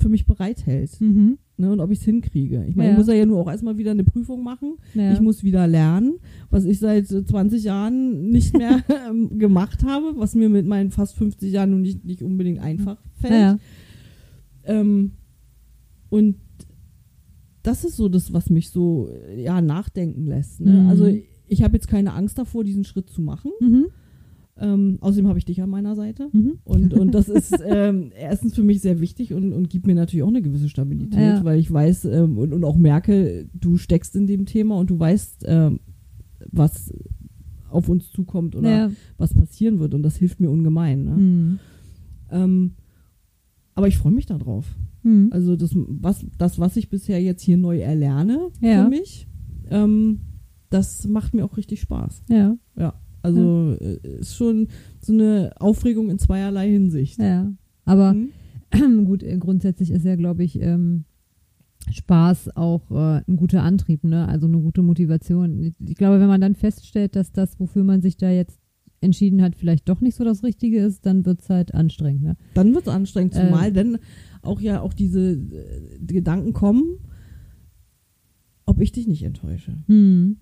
für 0.00 0.08
mich 0.08 0.26
bereithält. 0.26 1.00
Mhm. 1.00 1.38
Ne, 1.56 1.70
und 1.70 1.80
ob 1.80 1.90
ich 1.90 1.98
es 1.98 2.04
hinkriege. 2.06 2.64
Ich 2.66 2.74
meine, 2.74 2.88
Ja. 2.88 2.92
ich 2.94 2.98
muss 2.98 3.14
ja 3.14 3.26
nur 3.26 3.38
auch 3.38 3.50
erstmal 3.50 3.76
wieder 3.76 3.90
eine 3.90 4.04
Prüfung 4.04 4.42
machen. 4.42 4.76
Ja. 4.94 5.12
Ich 5.12 5.20
muss 5.20 5.44
wieder 5.44 5.66
lernen, 5.66 6.14
was 6.48 6.64
ich 6.64 6.78
seit 6.78 7.10
äh, 7.10 7.22
20 7.24 7.64
Jahren 7.64 8.30
nicht 8.30 8.56
mehr 8.56 8.82
ähm, 9.10 9.38
gemacht 9.38 9.84
habe, 9.84 10.14
was 10.16 10.34
mir 10.34 10.48
mit 10.48 10.66
meinen 10.66 10.90
fast 10.90 11.16
50 11.16 11.52
Jahren 11.52 11.70
nun 11.72 11.82
nicht, 11.82 12.02
nicht 12.04 12.22
unbedingt 12.22 12.60
einfach 12.60 12.96
fällt. 13.20 13.32
ja. 13.34 13.58
Ähm, 14.64 15.12
und 16.08 16.36
das 17.62 17.84
ist 17.84 17.96
so 17.96 18.08
das, 18.08 18.32
was 18.32 18.48
mich 18.48 18.70
so 18.70 19.08
äh, 19.28 19.42
ja, 19.42 19.60
nachdenken 19.60 20.26
lässt. 20.26 20.60
Ne? 20.60 20.72
Mhm. 20.72 20.88
Also 20.88 21.14
ich 21.46 21.62
habe 21.62 21.74
jetzt 21.76 21.88
keine 21.88 22.14
Angst 22.14 22.38
davor, 22.38 22.64
diesen 22.64 22.84
Schritt 22.84 23.10
zu 23.10 23.20
machen. 23.20 23.50
Mhm. 23.60 23.86
Ähm, 24.56 24.98
außerdem 25.00 25.26
habe 25.28 25.38
ich 25.38 25.44
dich 25.46 25.62
an 25.62 25.70
meiner 25.70 25.94
Seite. 25.96 26.28
Mhm. 26.32 26.58
Und, 26.64 26.92
und 26.92 27.14
das 27.14 27.28
ist 27.28 27.54
ähm, 27.66 28.10
erstens 28.14 28.54
für 28.54 28.62
mich 28.62 28.80
sehr 28.82 29.00
wichtig 29.00 29.32
und, 29.32 29.52
und 29.52 29.70
gibt 29.70 29.86
mir 29.86 29.94
natürlich 29.94 30.22
auch 30.22 30.28
eine 30.28 30.42
gewisse 30.42 30.68
Stabilität, 30.68 31.18
Ja. 31.18 31.44
weil 31.44 31.58
ich 31.58 31.72
weiß 31.72 32.04
ähm, 32.06 32.36
und, 32.36 32.52
und 32.52 32.64
auch 32.64 32.76
merke, 32.76 33.48
du 33.54 33.76
steckst 33.78 34.14
in 34.16 34.26
dem 34.26 34.44
Thema 34.46 34.76
und 34.76 34.90
du 34.90 34.98
weißt, 34.98 35.44
ähm, 35.48 35.80
was 36.50 36.92
auf 37.70 37.88
uns 37.88 38.10
zukommt 38.10 38.54
oder 38.56 38.70
Ja. 38.70 38.90
was 39.16 39.32
passieren 39.32 39.78
wird. 39.78 39.94
Und 39.94 40.02
das 40.02 40.16
hilft 40.16 40.40
mir 40.40 40.50
ungemein. 40.50 41.04
Ne? 41.04 41.16
Mhm. 41.16 41.58
Ähm, 42.30 42.72
aber 43.74 43.88
ich 43.88 43.96
freue 43.96 44.12
mich 44.12 44.26
darauf. 44.26 44.76
Mhm. 45.02 45.28
Also 45.30 45.56
das 45.56 45.70
was, 45.74 46.26
das, 46.36 46.58
was 46.58 46.76
ich 46.76 46.90
bisher 46.90 47.22
jetzt 47.22 47.42
hier 47.42 47.56
neu 47.56 47.78
erlerne 47.78 48.48
Ja. 48.60 48.84
für 48.84 48.90
mich, 48.90 49.26
ähm, 49.70 50.20
das 50.68 51.06
macht 51.08 51.32
mir 51.32 51.44
auch 51.44 51.56
richtig 51.56 51.80
Spaß. 51.80 52.24
Ja. 52.28 52.56
Also 53.22 53.76
äh, 53.80 53.98
ist 54.20 54.34
schon 54.36 54.68
so 55.00 55.12
eine 55.12 55.52
Aufregung 55.58 56.10
in 56.10 56.18
zweierlei 56.18 56.70
Hinsicht. 56.70 57.20
Ja. 57.20 57.52
Aber 57.84 58.14
Mhm. 58.14 58.30
gut, 59.04 59.22
äh, 59.22 59.36
grundsätzlich 59.38 59.90
ist 59.90 60.04
ja, 60.04 60.16
glaube 60.16 60.44
ich, 60.44 60.60
ähm, 60.60 61.04
Spaß 61.90 62.56
auch 62.56 62.90
äh, 62.90 63.22
ein 63.26 63.36
guter 63.36 63.62
Antrieb, 63.62 64.04
ne? 64.04 64.28
Also 64.28 64.46
eine 64.46 64.60
gute 64.60 64.82
Motivation. 64.82 65.74
Ich, 65.80 65.96
glaube, 65.96 66.20
wenn 66.20 66.28
man 66.28 66.40
dann 66.40 66.54
feststellt, 66.54 67.16
dass 67.16 67.32
das, 67.32 67.58
wofür 67.58 67.84
man 67.84 68.02
sich 68.02 68.16
da 68.16 68.30
jetzt 68.30 68.60
entschieden 69.00 69.42
hat, 69.42 69.56
vielleicht 69.56 69.88
doch 69.88 70.00
nicht 70.00 70.14
so 70.14 70.24
das 70.24 70.44
Richtige 70.44 70.78
ist, 70.78 71.06
dann 71.06 71.24
wird 71.24 71.40
es 71.40 71.48
halt 71.48 71.74
anstrengend. 71.74 72.22
Ne? 72.22 72.36
Dann 72.54 72.74
wird 72.74 72.86
es 72.86 72.92
anstrengend, 72.92 73.34
zumal 73.34 73.68
Ähm. 73.68 73.74
denn 73.74 73.98
auch 74.42 74.60
ja 74.60 74.82
auch 74.82 74.92
diese 74.92 75.32
äh, 75.32 75.98
Gedanken 76.00 76.52
kommen, 76.52 76.98
ob 78.66 78.80
ich 78.80 78.92
dich 78.92 79.08
nicht 79.08 79.22
enttäusche. 79.22 79.78
Hm. 79.86 80.36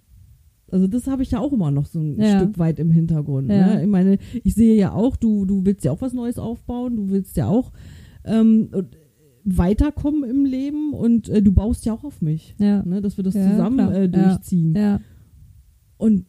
Also 0.71 0.87
das 0.87 1.07
habe 1.07 1.23
ich 1.23 1.31
ja 1.31 1.39
auch 1.41 1.53
immer 1.53 1.71
noch 1.71 1.87
so 1.87 1.99
ein 2.01 2.21
Ja. 2.21 2.39
Stück 2.41 2.59
weit 2.59 2.79
im 2.79 2.91
Hintergrund. 2.91 3.51
Ja. 3.51 3.75
Ne? 3.75 3.83
Ich 3.83 3.89
meine, 3.89 4.19
ich 4.45 4.55
sehe 4.55 4.75
ja 4.77 4.93
auch, 4.93 5.17
du, 5.17 5.45
du 5.47 5.65
willst 5.65 5.85
ja 5.85 5.93
auch 5.93 6.01
was 6.01 6.13
Neues 6.13 6.39
aufbauen, 6.39 6.97
du 6.97 7.09
willst 7.11 7.37
ja 7.37 7.47
auch 7.49 7.73
ähm, 8.25 8.69
weiterkommen 9.45 10.29
im 10.29 10.45
Leben 10.45 10.93
und 10.93 11.29
äh, 11.31 11.41
du 11.43 11.53
baust 11.53 11.87
ja 11.87 11.95
auch 11.95 12.05
auf 12.05 12.21
mich, 12.21 12.55
Ja. 12.59 12.83
ne? 12.85 13.01
dass 13.01 13.17
wir 13.17 13.25
das 13.25 13.35
zusammen 13.35 13.79
äh, 13.93 14.09
durchziehen. 14.09 14.77
Und 15.97 16.27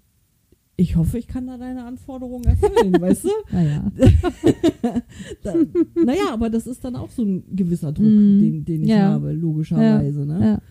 ich 0.77 0.95
hoffe, 0.95 1.17
ich 1.17 1.27
kann 1.27 1.45
da 1.47 1.57
deine 1.57 1.83
Anforderungen 1.83 2.45
erfüllen, 2.45 2.93
weißt 3.01 3.25
du? 3.25 3.29
Naja. 3.51 3.91
Da, 5.43 5.53
naja, 6.05 6.31
aber 6.31 6.49
das 6.49 6.65
ist 6.67 6.83
dann 6.83 6.95
auch 6.95 7.09
so 7.11 7.23
ein 7.23 7.43
gewisser 7.55 7.91
Druck, 7.91 8.05
Mhm. 8.05 8.39
den, 8.39 8.65
den 8.65 8.83
ich 8.83 8.93
habe, 8.93 9.33
logischerweise. 9.33 10.25
Ne? 10.25 10.61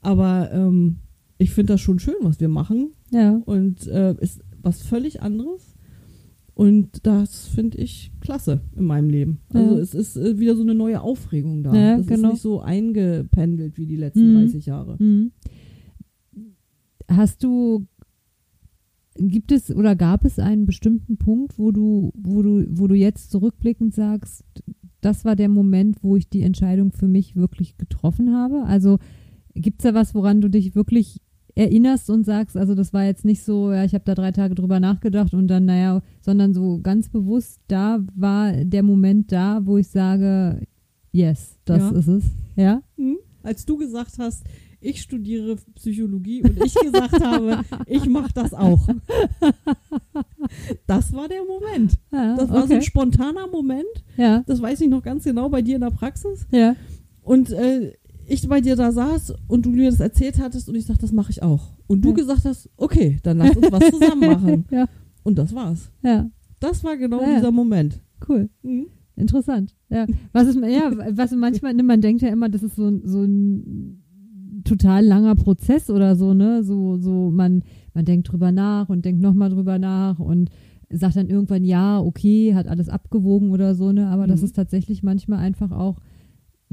Aber 0.00 0.50
ähm, 0.52 0.96
ich 1.38 1.50
finde 1.52 1.74
das 1.74 1.80
schon 1.80 1.98
schön, 2.00 2.16
was 2.22 2.40
wir 2.40 2.48
machen. 2.48 2.90
Ja. 3.12 3.40
und 3.44 3.86
äh, 3.86 4.14
ist 4.20 4.42
was 4.62 4.82
völlig 4.82 5.22
anderes. 5.22 5.74
Und 6.54 7.06
das 7.06 7.46
finde 7.48 7.78
ich 7.78 8.12
klasse 8.20 8.60
in 8.76 8.84
meinem 8.84 9.08
Leben. 9.08 9.40
Also 9.54 9.74
Ja. 9.76 9.80
es 9.80 9.94
ist 9.94 10.16
äh, 10.16 10.38
wieder 10.38 10.54
so 10.54 10.62
eine 10.62 10.74
neue 10.74 11.00
Aufregung 11.00 11.62
da. 11.62 11.74
Ja, 11.74 11.96
das 11.96 12.06
genau. 12.06 12.28
ist 12.28 12.32
nicht 12.34 12.42
so 12.42 12.60
eingependelt 12.60 13.78
wie 13.78 13.86
die 13.86 13.96
letzten 13.96 14.32
Mhm. 14.34 14.40
30 14.40 14.66
Jahre. 14.66 14.98
Hm. 14.98 15.32
Hast 17.08 17.42
du, 17.42 17.86
gibt 19.16 19.52
es 19.52 19.74
oder 19.74 19.96
gab 19.96 20.24
es 20.24 20.38
einen 20.38 20.66
bestimmten 20.66 21.16
Punkt, 21.16 21.58
wo 21.58 21.70
du, 21.72 22.12
wo 22.16 22.42
du, 22.42 22.66
wo 22.70 22.86
du 22.86 22.94
jetzt 22.94 23.30
zurückblickend 23.30 23.94
sagst, 23.94 24.44
das 25.00 25.24
war 25.24 25.36
der 25.36 25.48
Moment, 25.48 26.02
wo 26.02 26.16
ich 26.16 26.28
die 26.28 26.42
Entscheidung 26.42 26.92
für 26.92 27.08
mich 27.08 27.34
wirklich 27.34 27.76
getroffen 27.76 28.34
habe? 28.34 28.62
Also 28.64 28.98
gibt 29.54 29.80
es 29.80 29.90
da 29.90 29.94
was, 29.94 30.14
woran 30.14 30.40
du 30.40 30.48
dich 30.48 30.74
wirklich 30.74 31.20
erinnerst 31.54 32.08
und 32.10 32.24
sagst, 32.24 32.56
also 32.56 32.74
das 32.74 32.92
war 32.92 33.04
jetzt 33.04 33.24
nicht 33.24 33.42
so, 33.42 33.72
ja, 33.72 33.84
ich 33.84 33.94
habe 33.94 34.04
da 34.04 34.14
drei 34.14 34.32
Tage 34.32 34.54
drüber 34.54 34.80
nachgedacht 34.80 35.34
und 35.34 35.48
dann, 35.48 35.66
naja, 35.66 36.00
sondern 36.20 36.54
so 36.54 36.80
ganz 36.82 37.08
bewusst, 37.08 37.60
da 37.68 38.00
war 38.14 38.52
der 38.52 38.82
Moment 38.82 39.30
da, 39.32 39.60
wo 39.64 39.76
ich 39.78 39.88
sage, 39.88 40.62
yes, 41.12 41.58
das 41.64 41.78
Ja. 41.82 41.90
ist 41.90 42.08
es. 42.08 42.24
Ja? 42.56 42.82
Hm? 42.96 43.18
Als 43.42 43.66
du 43.66 43.76
gesagt 43.76 44.12
hast, 44.18 44.44
ich 44.80 45.00
studiere 45.02 45.56
Psychologie 45.76 46.42
und 46.42 46.58
ich 46.64 46.74
gesagt 46.74 47.20
habe, 47.24 47.60
ich 47.86 48.06
mache 48.06 48.32
das 48.34 48.52
auch. 48.54 48.88
Das 50.86 51.12
war 51.12 51.28
der 51.28 51.42
Moment. 51.44 51.98
ja 52.12 52.34
Das 52.36 52.48
war 52.50 52.66
so 52.66 52.72
ein 52.72 52.78
okay. 52.78 52.82
spontaner 52.86 53.46
Moment. 53.46 53.84
Ja, 54.16 54.42
Das 54.46 54.60
weiß 54.60 54.80
ich 54.80 54.88
noch 54.88 55.02
ganz 55.02 55.24
genau 55.24 55.48
bei 55.48 55.62
dir 55.62 55.76
in 55.76 55.82
der 55.82 55.90
Praxis. 55.90 56.46
ja. 56.50 56.74
Und 57.24 57.52
äh, 57.52 57.92
ich 58.26 58.48
bei 58.48 58.60
dir 58.60 58.76
da 58.76 58.92
saß 58.92 59.34
und 59.48 59.66
du 59.66 59.70
mir 59.70 59.90
das 59.90 60.00
erzählt 60.00 60.38
hattest 60.40 60.68
und 60.68 60.74
ich 60.74 60.86
sagte, 60.86 61.02
das 61.02 61.12
mache 61.12 61.30
ich 61.30 61.42
auch. 61.42 61.74
Und 61.86 62.04
du 62.04 62.10
Ja. 62.10 62.14
gesagt 62.14 62.44
hast, 62.44 62.70
okay, 62.76 63.18
dann 63.22 63.38
lass 63.38 63.56
uns 63.56 63.70
was 63.72 63.90
zusammen 63.90 64.20
machen. 64.26 64.64
ja, 64.70 64.86
Und 65.22 65.38
das 65.38 65.54
war's. 65.54 65.90
ja, 66.02 66.30
Das 66.60 66.82
war 66.84 66.96
genau 66.96 67.20
Ja. 67.20 67.36
dieser 67.36 67.50
Moment. 67.52 68.00
cool. 68.28 68.48
Mhm. 68.62 68.86
Interessant. 69.16 69.74
Ja. 69.90 70.06
Was 70.32 70.46
ist, 70.48 70.56
ja, 70.58 70.90
was 71.10 71.32
manchmal, 71.32 71.74
man 71.74 72.00
denkt 72.00 72.22
ja 72.22 72.28
immer, 72.28 72.48
das 72.48 72.62
ist 72.62 72.76
so, 72.76 72.86
ein- 72.88 73.02
so 73.04 73.22
ein 73.22 74.02
total 74.64 75.04
langer 75.04 75.34
Prozess 75.34 75.90
oder 75.90 76.16
so, 76.16 76.32
ne? 76.34 76.62
So, 76.64 76.96
so, 76.98 77.30
man, 77.30 77.62
man 77.94 78.04
denkt 78.04 78.30
drüber 78.32 78.52
nach 78.52 78.88
und 78.88 79.04
denkt 79.04 79.20
nochmal 79.20 79.50
drüber 79.50 79.78
nach 79.78 80.18
und 80.18 80.50
sagt 80.90 81.16
dann 81.16 81.28
irgendwann, 81.28 81.64
ja, 81.64 82.00
okay, 82.00 82.54
hat 82.54 82.68
alles 82.68 82.88
abgewogen 82.88 83.50
oder 83.50 83.74
so, 83.74 83.92
ne? 83.92 84.06
Aber 84.08 84.26
Mhm. 84.40 84.44
es 84.44 84.52
tatsächlich 84.52 85.02
manchmal 85.02 85.40
einfach 85.40 85.72
auch 85.72 85.98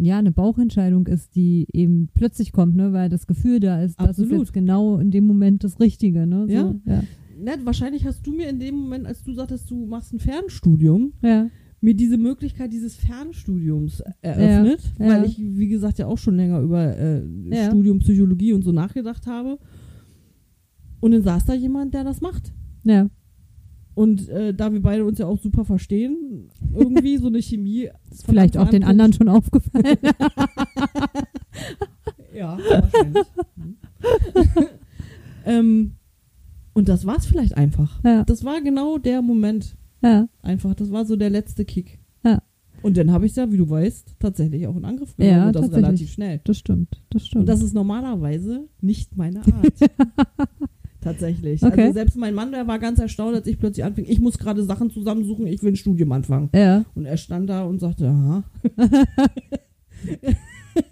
ja, 0.03 0.17
eine 0.19 0.31
Bauchentscheidung 0.31 1.07
ist, 1.07 1.35
die 1.35 1.67
eben 1.73 2.09
plötzlich 2.13 2.51
kommt, 2.51 2.75
ne, 2.75 2.93
weil 2.93 3.09
das 3.09 3.27
Gefühl 3.27 3.59
da 3.59 3.81
ist, 3.81 3.99
das 3.99 4.17
ist 4.17 4.23
Absolut. 4.23 4.39
jetzt 4.39 4.53
genau 4.53 4.97
in 4.97 5.11
dem 5.11 5.25
Moment 5.25 5.63
das 5.63 5.79
Richtige, 5.79 6.25
ne? 6.27 6.45
So, 6.47 6.53
Ja. 6.53 6.75
ja. 6.85 7.03
Na, 7.41 7.51
wahrscheinlich 7.63 8.05
hast 8.05 8.25
du 8.27 8.31
mir 8.33 8.49
in 8.49 8.59
dem 8.59 8.75
Moment, 8.75 9.05
als 9.05 9.23
du 9.23 9.33
sagtest, 9.33 9.69
du 9.71 9.85
machst 9.85 10.13
ein 10.13 10.19
Fernstudium, 10.19 11.13
Ja, 11.21 11.49
mir 11.81 11.93
diese 11.93 12.17
Möglichkeit 12.17 12.73
dieses 12.73 12.95
Fernstudiums 12.97 14.03
eröffnet, 14.21 14.81
Ja, 14.99 15.07
weil 15.07 15.25
ich, 15.25 15.39
wie 15.39 15.69
gesagt, 15.69 15.97
ja 15.99 16.07
auch 16.07 16.17
schon 16.17 16.35
länger 16.35 16.59
über 16.59 16.97
äh. 16.97 17.21
Studium 17.67 17.99
Psychologie 17.99 18.51
und 18.53 18.63
so 18.63 18.71
nachgedacht 18.73 19.25
habe. 19.27 19.57
Und 20.99 21.11
dann 21.11 21.21
saß 21.21 21.45
da 21.45 21.53
jemand, 21.53 21.93
der 21.93 22.03
das 22.03 22.19
macht. 22.21 22.51
ja. 22.83 23.09
Und 23.99 24.29
äh, 24.29 24.53
da 24.53 24.71
wir 24.71 24.81
beide 24.81 25.03
uns 25.03 25.19
ja 25.19 25.25
auch 25.25 25.39
super 25.39 25.65
verstehen, 25.65 26.47
irgendwie 26.73 27.17
so 27.17 27.27
eine 27.27 27.41
Chemie. 27.41 27.89
Ist 28.11 28.25
vielleicht 28.25 28.57
auch 28.57 28.69
den 28.69 28.85
anderen 28.85 29.11
schon 29.11 29.27
aufgefallen. 29.27 29.83
Ja, 32.33 32.57
wahrscheinlich. 32.57 33.25
Mhm. 33.57 33.75
ähm, 35.45 35.91
und 36.73 36.87
das 36.87 37.05
war's 37.05 37.25
vielleicht 37.25 37.57
einfach. 37.57 38.01
ja, 38.05 38.23
Das 38.23 38.45
war 38.45 38.61
genau 38.61 38.99
der 38.99 39.21
Moment. 39.21 39.75
ja, 40.01 40.29
Einfach, 40.43 40.75
das 40.75 40.91
war 40.91 41.05
so 41.05 41.17
der 41.17 41.31
letzte 41.31 41.65
Kick. 41.65 41.99
Ja. 42.23 42.41
Und 42.81 42.95
dann 42.95 43.11
habe 43.11 43.25
ich 43.25 43.35
ja, 43.35 43.51
wie 43.51 43.57
du 43.57 43.69
weißt, 43.69 44.15
tatsächlich 44.19 44.65
auch 44.67 44.77
in 44.77 44.85
Angriff 44.85 45.13
genommen 45.17 45.35
Ja, 45.37 45.47
und 45.47 45.55
das 45.57 45.73
relativ 45.73 46.09
schnell. 46.11 46.39
das 46.45 46.57
stimmt, 46.57 47.03
das 47.09 47.25
stimmt. 47.25 47.41
Und 47.41 47.45
das 47.47 47.61
ist 47.61 47.73
normalerweise 47.73 48.69
nicht 48.79 49.17
meine 49.17 49.39
Art. 49.39 49.73
Tatsächlich. 51.11 51.63
Okay. 51.63 51.81
Also 51.81 51.93
selbst 51.93 52.17
mein 52.17 52.33
Mann, 52.33 52.51
der 52.51 52.67
war 52.67 52.79
ganz 52.79 52.99
erstaunt, 52.99 53.35
als 53.35 53.47
ich 53.47 53.59
plötzlich 53.59 53.83
anfing, 53.85 54.05
ich 54.07 54.19
muss 54.19 54.37
gerade 54.37 54.63
Sachen 54.63 54.89
zusammensuchen, 54.91 55.47
ich 55.47 55.61
will 55.63 55.71
ein 55.73 55.75
Studium 55.75 56.11
anfangen. 56.11 56.49
ja, 56.53 56.85
Und 56.95 57.05
er 57.05 57.17
stand 57.17 57.49
da 57.49 57.63
und 57.63 57.79
sagte, 57.79 58.07
aha, 58.09 58.43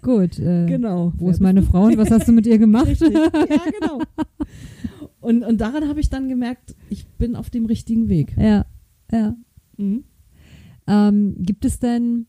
gut. 0.02 0.38
Äh, 0.38 0.66
genau. 0.66 1.12
Wo 1.16 1.30
ist 1.30 1.40
meine 1.40 1.62
Frau 1.62 1.84
und 1.84 1.96
was 1.96 2.10
hast 2.10 2.28
du 2.28 2.32
mit 2.32 2.46
ihr 2.46 2.58
gemacht? 2.58 2.88
Richtig. 2.88 3.12
Ja, 3.12 3.28
genau. 3.80 4.00
Und, 5.20 5.44
und 5.44 5.60
daran 5.60 5.88
habe 5.88 6.00
ich 6.00 6.10
dann 6.10 6.28
gemerkt, 6.28 6.74
ich 6.90 7.06
bin 7.06 7.36
auf 7.36 7.50
dem 7.50 7.66
richtigen 7.66 8.08
Weg. 8.08 8.34
ja, 8.36 8.66
ja. 9.10 9.36
Mhm. 9.76 10.04
Ähm, 10.86 11.36
gibt 11.38 11.64
es 11.64 11.78
denn 11.78 12.26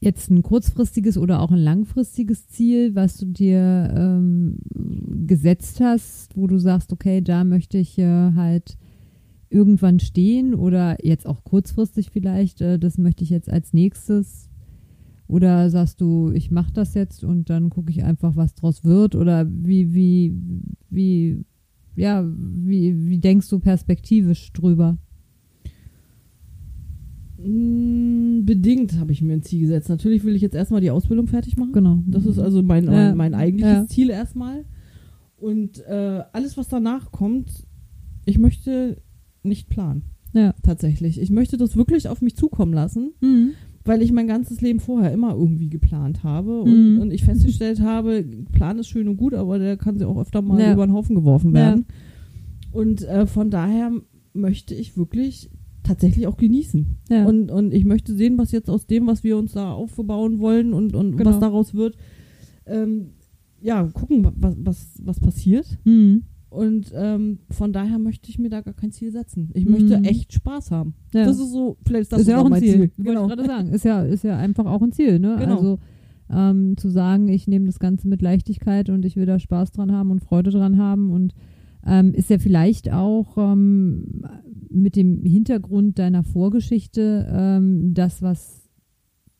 jetzt 0.00 0.30
ein 0.30 0.42
kurzfristiges 0.42 1.16
oder 1.16 1.40
auch 1.40 1.50
ein 1.50 1.58
langfristiges 1.58 2.48
Ziel, 2.48 2.94
was 2.94 3.16
du 3.16 3.26
dir 3.26 3.92
ähm, 3.96 4.58
gesetzt 5.26 5.80
hast, 5.80 6.36
wo 6.36 6.46
du 6.46 6.58
sagst, 6.58 6.92
okay, 6.92 7.20
da 7.22 7.44
möchte 7.44 7.78
ich 7.78 7.98
äh, 7.98 8.32
halt 8.34 8.76
irgendwann 9.48 10.00
stehen 10.00 10.54
oder 10.54 11.04
jetzt 11.04 11.26
auch 11.26 11.44
kurzfristig 11.44 12.10
vielleicht, 12.10 12.60
äh, 12.60 12.78
das 12.78 12.98
möchte 12.98 13.24
ich 13.24 13.30
jetzt 13.30 13.50
als 13.50 13.72
nächstes 13.72 14.50
oder 15.28 15.70
sagst 15.70 16.00
du, 16.00 16.30
ich 16.30 16.50
mache 16.50 16.72
das 16.72 16.94
jetzt 16.94 17.24
und 17.24 17.50
dann 17.50 17.70
gucke 17.70 17.90
ich 17.90 18.04
einfach, 18.04 18.36
was 18.36 18.54
draus 18.54 18.84
wird 18.84 19.14
oder 19.14 19.46
wie 19.48 19.92
wie 19.94 20.34
wie 20.90 21.44
ja, 21.96 22.24
wie 22.26 23.06
wie 23.06 23.18
denkst 23.18 23.48
du 23.48 23.58
perspektivisch 23.58 24.52
drüber? 24.52 24.98
Bedingt 27.46 28.98
habe 28.98 29.12
ich 29.12 29.22
mir 29.22 29.34
ein 29.34 29.42
Ziel 29.42 29.60
gesetzt. 29.60 29.88
Natürlich 29.88 30.24
will 30.24 30.34
ich 30.36 30.42
jetzt 30.42 30.54
erstmal 30.54 30.80
die 30.80 30.90
Ausbildung 30.90 31.26
fertig 31.26 31.56
machen. 31.56 31.72
Genau. 31.72 32.02
Das 32.06 32.26
ist 32.26 32.38
also 32.38 32.62
mein, 32.62 32.84
Ja. 32.84 33.14
mein, 33.14 33.34
eigentliches 33.34 33.72
Ja. 33.74 33.86
Ziel 33.86 34.10
erstmal. 34.10 34.64
Und 35.36 35.80
äh, 35.86 36.22
alles, 36.32 36.56
was 36.56 36.68
danach 36.68 37.12
kommt, 37.12 37.66
ich 38.24 38.38
möchte 38.38 39.00
nicht 39.42 39.68
planen. 39.68 40.02
Ja. 40.32 40.54
Tatsächlich. 40.62 41.20
Ich 41.20 41.30
möchte 41.30 41.56
das 41.56 41.76
wirklich 41.76 42.08
auf 42.08 42.20
mich 42.22 42.36
zukommen 42.36 42.72
lassen, 42.72 43.12
Mhm. 43.20 43.50
weil 43.84 44.02
ich 44.02 44.12
mein 44.12 44.26
ganzes 44.26 44.60
Leben 44.60 44.80
vorher 44.80 45.12
immer 45.12 45.34
irgendwie 45.34 45.68
geplant 45.70 46.24
habe 46.24 46.60
und, 46.62 46.94
Mhm. 46.94 47.00
und 47.00 47.12
ich 47.12 47.24
festgestellt 47.24 47.80
habe, 47.82 48.24
Plan 48.52 48.78
ist 48.78 48.88
schön 48.88 49.08
und 49.08 49.16
gut, 49.16 49.34
aber 49.34 49.58
der 49.58 49.76
kann 49.76 49.96
sich 49.98 50.06
auch 50.06 50.20
öfter 50.20 50.42
mal 50.42 50.60
Ja. 50.60 50.72
über 50.72 50.86
den 50.86 50.92
Haufen 50.92 51.14
geworfen 51.14 51.52
werden. 51.54 51.86
Und 52.72 53.02
äh, 53.02 53.26
von 53.26 53.50
daher 53.50 53.92
möchte 54.34 54.74
ich 54.74 54.96
wirklich 54.96 55.50
tatsächlich 55.86 56.26
auch 56.26 56.36
genießen. 56.36 56.86
Ja. 57.10 57.24
Und, 57.26 57.50
und 57.50 57.72
ich 57.72 57.84
möchte 57.84 58.14
sehen, 58.14 58.36
was 58.38 58.52
jetzt 58.52 58.68
aus 58.70 58.86
dem, 58.86 59.06
was 59.06 59.24
wir 59.24 59.36
uns 59.38 59.52
da 59.52 59.72
aufbauen 59.72 60.38
wollen 60.38 60.72
und, 60.72 60.94
und 60.94 61.16
Genau. 61.16 61.30
was 61.30 61.38
daraus 61.40 61.74
wird. 61.74 61.96
Ähm, 62.66 63.10
ja, 63.60 63.84
gucken, 63.84 64.24
wa- 64.24 64.32
was, 64.36 64.56
was, 64.58 65.00
was 65.02 65.20
passiert. 65.20 65.66
Mhm. 65.84 66.24
Und 66.48 66.92
ähm, 66.94 67.40
von 67.50 67.72
daher 67.72 67.98
möchte 67.98 68.30
ich 68.30 68.38
mir 68.38 68.48
da 68.48 68.60
gar 68.60 68.74
kein 68.74 68.92
Ziel 68.92 69.10
setzen. 69.12 69.50
Ich 69.54 69.64
Mhm. 69.66 69.72
möchte 69.72 69.94
echt 70.04 70.32
Spaß 70.32 70.70
haben. 70.70 70.94
Ja. 71.12 71.24
Das 71.24 71.38
ist 71.38 71.52
so, 71.52 71.76
vielleicht 71.86 72.02
ist 72.02 72.12
das 72.12 72.20
ist 72.22 72.28
ja 72.28 72.38
auch 72.40 72.44
ein 72.46 72.50
mein 72.50 72.62
Ziel. 72.62 72.72
Ziel. 72.72 72.80
Wollte 72.80 73.02
Genau. 73.02 73.22
ich 73.22 73.28
gerade 73.28 73.46
sagen. 73.46 73.68
Ist 73.70 73.84
ja, 73.84 74.02
ist 74.02 74.24
ja 74.24 74.36
einfach 74.38 74.66
auch 74.66 74.82
ein 74.82 74.92
Ziel, 74.92 75.18
ne? 75.18 75.36
Genau. 75.38 75.56
Also 75.56 75.78
ähm, 76.30 76.76
zu 76.76 76.88
sagen, 76.88 77.28
ich 77.28 77.46
nehme 77.46 77.66
das 77.66 77.78
Ganze 77.78 78.08
mit 78.08 78.20
Leichtigkeit 78.22 78.90
und 78.90 79.04
ich 79.04 79.16
will 79.16 79.26
da 79.26 79.38
Spaß 79.38 79.72
dran 79.72 79.92
haben 79.92 80.10
und 80.10 80.20
Freude 80.20 80.50
dran 80.50 80.76
haben 80.78 81.10
und 81.10 81.34
ähm, 81.86 82.12
ist 82.14 82.30
ja 82.30 82.38
vielleicht 82.38 82.92
auch 82.92 83.36
ähm, 83.38 84.22
mit 84.76 84.94
dem 84.96 85.24
Hintergrund 85.24 85.98
deiner 85.98 86.22
Vorgeschichte 86.22 87.26
ähm, 87.30 87.94
das, 87.94 88.22
was 88.22 88.68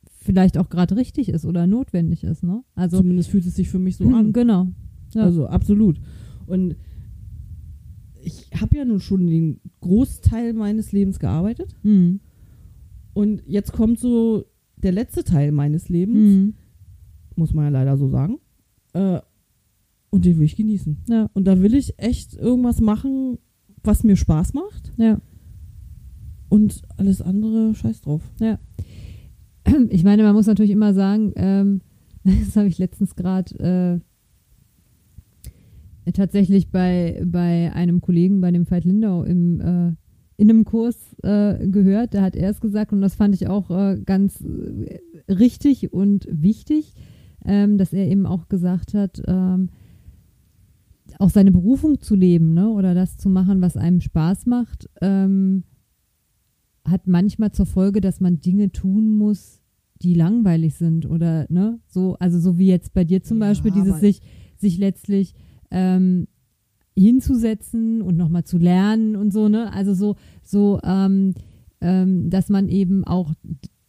vielleicht 0.09 0.59
auch 0.59 0.69
gerade 0.71 0.97
richtig 0.97 1.29
ist 1.29 1.45
oder 1.45 1.67
notwendig 1.67 2.25
ist, 2.25 2.43
ne? 2.43 2.65
Also 2.75 2.99
Zumindest 2.99 3.31
fühlt 3.31 3.47
es 3.47 3.55
sich 3.55 3.69
für 3.69 3.79
mich 3.79 3.97
so 3.97 4.09
an. 4.09 4.33
Genau. 4.33 4.69
Ja. 5.15 5.23
Also 5.23 5.47
absolut. 5.47 6.01
Und 6.47 6.77
ich 8.21 8.51
habe 8.61 8.77
ja 8.77 8.85
nun 8.85 9.01
schon 9.01 9.27
den 9.27 9.61
Großteil 9.81 10.53
meines 10.53 10.91
Lebens 10.93 11.19
gearbeitet. 11.21 11.77
Mhm. 11.85 12.21
Und 13.15 13.43
jetzt 13.47 13.73
kommt 13.73 13.99
so 14.01 14.45
der 14.77 14.93
letzte 14.93 15.23
Teil 15.23 15.53
meines 15.53 15.89
Lebens, 15.89 16.17
Mhm. 16.37 16.55
muss 17.37 17.55
man 17.55 17.67
ja 17.67 17.71
leider 17.71 17.97
so 17.97 18.09
sagen. 18.09 18.39
Äh, 18.95 19.21
und 20.11 20.25
den 20.25 20.39
will 20.39 20.45
ich 20.47 20.57
genießen. 20.57 20.99
Ja, 21.09 21.31
Und 21.35 21.45
da 21.47 21.61
will 21.61 21.75
ich 21.75 21.99
echt 21.99 22.35
irgendwas 22.35 22.81
machen, 22.81 23.39
was 23.87 24.05
mir 24.05 24.17
Spaß 24.17 24.55
macht. 24.55 24.93
ja. 24.97 25.21
Und 26.49 26.83
alles 26.97 27.23
andere 27.23 27.75
scheiß 27.75 28.03
drauf. 28.03 28.23
Ich 29.91 30.05
meine, 30.05 30.23
man 30.23 30.35
muss 30.35 30.47
natürlich 30.47 30.71
immer 30.71 30.95
sagen, 30.95 31.33
ähm, 31.35 31.81
das 32.25 32.55
habe 32.57 32.69
ich 32.69 32.79
letztens 32.79 33.17
gerade 33.17 34.01
äh, 36.07 36.13
tatsächlich 36.13 36.71
bei, 36.71 37.21
bei 37.27 37.73
einem 37.73 38.01
Kollegen, 38.01 38.41
bei 38.41 38.53
dem 38.53 38.71
Veit 38.71 38.85
Lindau 38.85 39.25
im, 39.25 39.61
äh, 39.61 39.93
in 40.37 40.51
einem 40.51 40.65
Kurs 40.65 41.17
äh, 41.23 41.67
gehört. 41.67 42.15
Da 42.15 42.23
hat 42.23 42.37
er 42.37 42.51
es 42.51 42.61
gesagt 42.61 42.93
und 42.93 43.01
das 43.01 43.15
fand 43.15 43.35
ich 43.35 43.49
auch 43.49 43.71
äh, 43.71 44.01
ganz 44.05 44.41
äh, 44.41 45.01
richtig 45.33 45.93
und 45.93 46.29
wichtig, 46.31 46.95
ähm, 47.45 47.79
dass 47.79 47.93
er 47.93 48.07
eben 48.07 48.27
auch 48.27 48.49
gesagt 48.49 48.95
hat, 48.95 49.21
ähm, 49.27 49.71
auch 51.19 51.31
seine 51.31 51.53
Berufung 51.53 52.01
zu 52.01 52.15
leben 52.15 52.55
ne? 52.55 52.69
oder 52.69 52.95
das 52.95 53.17
zu 53.17 53.29
machen, 53.29 53.61
was 53.61 53.77
einem 53.77 54.01
Spaß 54.01 54.47
macht, 54.47 54.89
ähm, 55.01 55.65
hat 56.85 57.07
manchmal 57.07 57.53
zur 57.53 57.67
Folge, 57.67 58.01
dass 58.01 58.21
man 58.21 58.41
Dinge 58.41 58.71
tun 58.71 59.15
muss, 59.15 59.61
die 60.03 60.15
langweilig 60.15 60.75
sind 60.75 61.07
oder 61.07 61.47
ne, 61.49 61.81
so, 61.87 62.17
also 62.19 62.39
so 62.39 62.59
wie 62.59 62.67
jetzt 62.67 62.93
bei 62.93 63.05
dir 63.05 63.23
zum 63.23 63.39
Ja, 63.39 63.49
Beispiel, 63.49 63.71
dieses 63.71 64.01
sich, 64.01 64.21
sich 64.57 64.79
letztlich 64.79 65.35
ähm, 65.71 66.29
hinzusetzen 66.97 68.03
und 68.03 68.17
nochmal 68.17 68.45
zu 68.45 68.59
lernen 68.59 69.17
und 69.17 69.33
so, 69.33 69.49
ne? 69.49 69.73
Also 69.73 69.95
so, 69.95 70.17
so, 70.43 70.81
ähm, 70.83 71.35
ähm, 71.81 72.31
dass 72.31 72.49
man 72.49 72.69
eben 72.69 73.05
auch 73.05 73.35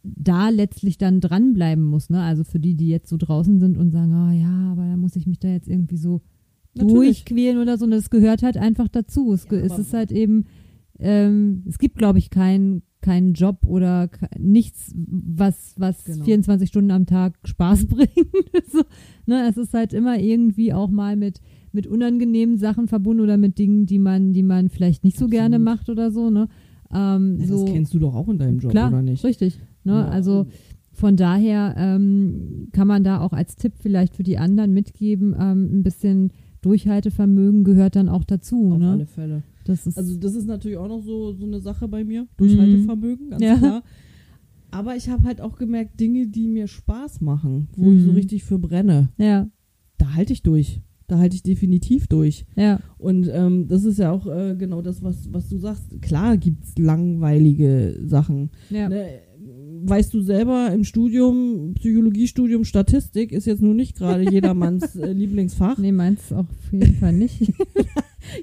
da 0.04 0.50
letztlich 0.50 0.98
dann 0.98 1.22
dranbleiben 1.22 1.84
muss, 1.84 2.10
ne? 2.10 2.22
Also 2.22 2.44
für 2.44 2.60
die, 2.60 2.76
die 2.76 2.88
jetzt 2.88 3.10
so 3.10 3.18
draußen 3.18 3.60
sind 3.60 3.78
und 3.78 3.92
sagen, 3.92 4.14
ah 4.14 4.34
ja, 4.34 4.72
aber 4.72 4.88
da 4.88 4.98
muss 4.98 5.16
ich 5.16 5.28
mich 5.28 5.40
da 5.40 5.48
jetzt 5.48 5.68
irgendwie 5.68 5.98
so 5.98 6.22
Natürlich. 6.78 7.24
durchquälen 7.26 7.58
oder 7.60 7.78
so. 7.78 7.86
Und 7.86 7.92
das 7.92 8.10
gehört 8.10 8.44
halt 8.44 8.58
einfach 8.58 8.88
dazu. 8.88 9.34
Es, 9.34 9.46
Ja, 9.52 9.58
es 9.60 9.78
ist 9.78 9.94
halt 9.94 10.12
eben, 10.12 10.46
ähm, 11.00 11.64
es 11.68 11.78
gibt, 11.78 11.98
glaube 11.98 12.20
ich, 12.20 12.30
keinen 12.30 12.84
keinen 13.00 13.34
Job 13.34 13.60
oder 13.66 14.10
nichts, 14.38 14.92
was, 14.96 15.76
was 15.78 16.04
Genau. 16.04 16.26
24 16.26 16.68
Stunden 16.68 16.92
am 16.92 17.06
Tag 17.06 17.38
Spaß 17.46 17.86
bringt. 17.88 18.10
so, 18.72 18.82
ne, 19.28 19.48
es 19.50 19.56
ist 19.56 19.74
halt 19.74 19.94
immer 19.94 20.20
irgendwie 20.20 20.74
auch 20.74 20.90
mal 20.90 21.16
mit, 21.16 21.40
mit 21.72 21.86
unangenehmen 21.88 22.58
Sachen 22.58 22.88
verbunden 22.88 23.22
oder 23.22 23.38
mit 23.38 23.60
Dingen, 23.60 23.86
die 23.86 24.00
man, 24.00 24.34
die 24.34 24.44
man 24.44 24.70
vielleicht 24.70 25.04
nicht 25.04 25.18
so 25.18 25.28
gerne 25.28 25.60
macht 25.60 25.90
oder 25.90 26.12
so. 26.12 26.30
Ne? 26.32 26.50
Ähm, 26.94 27.38
Ja, 27.40 27.46
so 27.48 27.64
Das 27.66 27.72
kennst 27.74 27.94
du 27.94 28.00
doch 28.00 28.16
auch 28.16 28.28
in 28.30 28.40
deinem 28.40 28.58
Job, 28.60 28.72
klar, 28.72 28.90
oder 28.90 29.04
nicht? 29.04 29.24
richtig. 29.24 29.60
Ne? 29.84 29.94
Ja. 29.94 30.08
Also 30.10 30.48
von 30.92 31.16
daher 31.16 31.76
ähm, 31.78 32.68
kann 32.74 32.88
man 32.88 33.04
da 33.04 33.22
auch 33.22 33.32
als 33.32 33.56
Tipp 33.56 33.74
vielleicht 33.80 34.16
für 34.16 34.24
die 34.24 34.40
anderen 34.40 34.74
mitgeben, 34.74 35.36
ähm, 35.40 35.70
ein 35.72 35.84
bisschen 35.84 36.32
Durchhaltevermögen 36.62 37.64
gehört 37.64 37.96
dann 37.96 38.10
auch 38.10 38.24
dazu. 38.24 38.72
Auf 38.74 38.80
ne? 38.80 38.92
alle 38.92 39.06
Fälle. 39.06 39.44
Das 39.66 39.86
ist 39.86 39.98
Also 39.98 40.16
das 40.18 40.36
ist 40.36 40.48
natürlich 40.48 40.78
auch 40.78 40.88
noch 40.88 41.02
so, 41.04 41.34
so 41.34 41.46
eine 41.46 41.60
Sache 41.60 41.88
bei 41.88 42.04
mir. 42.04 42.28
Durchhaltevermögen, 42.38 43.30
ganz 43.32 43.42
Mhm. 43.42 43.48
Ja. 43.48 43.58
klar. 43.58 43.84
Aber 44.72 44.96
ich 44.96 45.10
habe 45.10 45.24
halt 45.24 45.40
auch 45.42 45.58
gemerkt, 45.58 46.00
Dinge, 46.00 46.28
die 46.28 46.48
mir 46.48 46.68
Spaß 46.68 47.22
machen, 47.22 47.70
wo 47.76 47.92
ich 47.92 48.02
so 48.04 48.10
Mhm. 48.10 48.16
richtig 48.16 48.44
für 48.44 48.60
brenne, 48.60 49.10
ja, 49.18 49.50
da 49.98 50.14
halte 50.14 50.34
ich 50.34 50.44
durch. 50.44 50.82
Da 51.08 51.18
halte 51.20 51.38
ich 51.38 51.44
definitiv 51.44 52.08
durch. 52.08 52.46
ja, 52.58 52.82
Und 52.98 53.30
ähm, 53.32 53.68
das 53.70 53.86
ist 53.86 53.98
ja 53.98 54.12
auch 54.12 54.28
äh, 54.28 54.56
genau 54.58 54.82
das, 54.82 55.02
was, 55.02 55.32
was 55.32 55.48
du 55.48 55.58
sagst. 55.58 56.02
Klar 56.02 56.36
gibt's 56.36 56.78
langweilige 56.78 57.98
Sachen. 58.06 58.50
ja. 58.70 58.90
Ne? 58.90 59.06
Weißt 59.86 60.14
du 60.14 60.22
selber, 60.22 60.72
im 60.74 60.84
Studium, 60.84 61.74
Psychologiestudium, 61.76 62.64
Statistik 62.64 63.32
ist 63.32 63.46
jetzt 63.46 63.62
nun 63.62 63.76
nicht 63.76 63.96
gerade 63.98 64.24
jedermanns 64.32 64.96
äh, 64.96 65.12
Lieblingsfach. 65.12 65.78
Nee, 65.78 65.92
meins 65.92 66.32
auch 66.34 66.40
auf 66.50 66.72
jeden 66.72 66.96
Fall 66.96 67.14
nicht. 67.14 67.52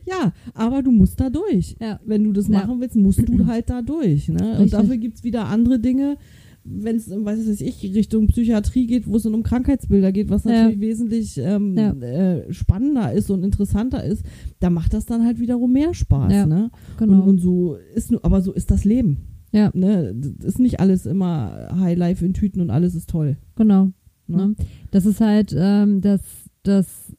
Ja, 0.07 0.33
aber 0.55 0.83
du 0.83 0.91
musst 0.91 1.21
da 1.21 1.29
durch. 1.29 1.77
ja. 1.79 2.01
Wenn 2.07 2.25
du 2.25 2.33
das 2.33 2.49
Ja. 2.49 2.61
machen 2.61 2.81
willst, 2.81 2.97
musst 2.97 3.29
du 3.29 3.47
halt 3.47 3.69
da 3.69 3.83
durch. 3.83 4.29
Ne? 4.29 4.59
Und 4.61 4.73
dafür 4.73 4.97
gibt's 4.97 5.25
wieder 5.25 5.45
andere 5.47 5.79
Dinge, 5.79 6.17
wenn 6.65 6.97
es, 6.97 7.11
weiß 7.11 7.61
ich, 7.61 7.83
Richtung 7.95 8.27
Psychiatrie 8.29 8.87
geht, 8.87 9.07
wo 9.07 9.17
es 9.17 9.25
dann 9.25 9.35
um 9.35 9.43
Krankheitsbilder 9.43 10.11
geht, 10.13 10.31
was 10.31 10.45
Ja. 10.45 10.53
natürlich 10.53 10.81
wesentlich 10.81 11.37
ähm, 11.37 11.77
Ja. 11.77 11.91
äh, 11.93 12.51
spannender 12.51 13.13
ist 13.13 13.29
und 13.31 13.45
interessanter 13.45 14.03
ist, 14.03 14.25
da 14.61 14.71
macht 14.71 14.95
das 14.95 15.05
dann 15.05 15.23
halt 15.27 15.39
wiederum 15.39 15.73
mehr 15.73 15.93
Spaß. 15.93 16.33
Ja. 16.33 16.47
Ne? 16.47 16.71
Genau. 16.99 17.17
Und, 17.23 17.29
und 17.29 17.39
so 17.41 17.77
ist 17.95 18.11
nur, 18.11 18.25
aber 18.25 18.41
so 18.41 18.53
ist 18.55 18.71
das 18.71 18.87
Leben. 18.87 19.19
Ja. 19.55 19.71
Ne? 19.73 20.13
Das 20.17 20.55
ist 20.55 20.59
nicht 20.59 20.81
alles 20.81 21.07
immer 21.07 21.69
High 21.79 21.97
Life 21.97 22.25
in 22.25 22.35
Tüten 22.35 22.61
und 22.61 22.71
alles 22.71 22.97
ist 22.97 23.09
toll. 23.09 23.37
Genau. 23.55 23.93
Ne? 24.27 24.49
Ne? 24.49 24.57
Das 24.91 25.07
ist 25.07 25.21
halt, 25.21 25.55
ähm, 25.57 26.01
das, 26.01 26.21
das 26.65 27.15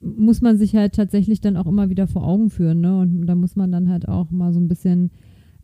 muss 0.00 0.40
man 0.40 0.56
sich 0.56 0.74
halt 0.74 0.94
tatsächlich 0.94 1.42
dann 1.42 1.58
auch 1.58 1.66
immer 1.66 1.90
wieder 1.90 2.06
vor 2.06 2.26
Augen 2.26 2.48
führen, 2.48 2.80
ne? 2.80 2.98
Und 2.98 3.26
da 3.26 3.34
muss 3.34 3.56
man 3.56 3.70
dann 3.70 3.90
halt 3.90 4.08
auch 4.08 4.30
mal 4.30 4.54
so 4.54 4.58
ein 4.58 4.68
bisschen 4.68 5.10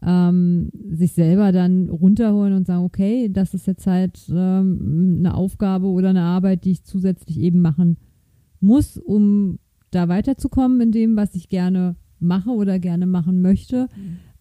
ähm, 0.03 0.71
sich 0.91 1.13
selber 1.13 1.53
dann 1.53 1.89
runterholen 1.89 2.53
und 2.53 2.67
sagen, 2.67 2.85
okay, 2.85 3.31
das 3.33 3.55
ist 3.55 3.67
jetzt 3.67 3.87
halt 3.87 4.21
ähm, 4.31 5.17
eine 5.21 5.35
Aufgabe 5.35 5.87
oder 5.87 6.11
eine 6.11 6.23
Arbeit, 6.23 6.67
die 6.67 6.73
ich 6.73 6.85
zusätzlich 6.85 7.41
eben 7.41 7.61
machen 7.63 7.97
muss, 8.61 8.99
um 8.99 9.59
da 9.91 10.09
weiterzukommen 10.09 10.83
in 10.83 10.93
dem, 10.93 11.17
was 11.17 11.35
ich 11.35 11.49
gerne 11.49 11.97
mache 12.19 12.51
oder 12.51 12.79
gerne 12.79 13.07
machen 13.07 13.41
möchte. 13.41 13.89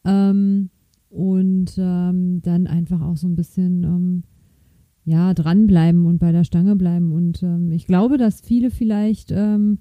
Ähm, 0.06 0.70
und 1.10 1.76
ähm, 1.78 2.42
dann 2.42 2.68
einfach 2.68 3.02
auch 3.02 3.16
so 3.18 3.28
ein 3.28 3.36
bisschen 3.36 3.84
ähm, 3.84 4.24
ja, 5.06 5.34
dranbleiben 5.34 6.06
und 6.06 6.20
bei 6.20 6.32
der 6.32 6.44
Stange 6.44 6.76
bleiben. 6.76 7.12
Und 7.12 7.42
ähm, 7.44 7.72
ich 7.72 7.88
glaube, 7.88 8.18
dass 8.18 8.42
viele 8.42 8.70
vielleicht 8.72 9.32
ähm, 9.32 9.80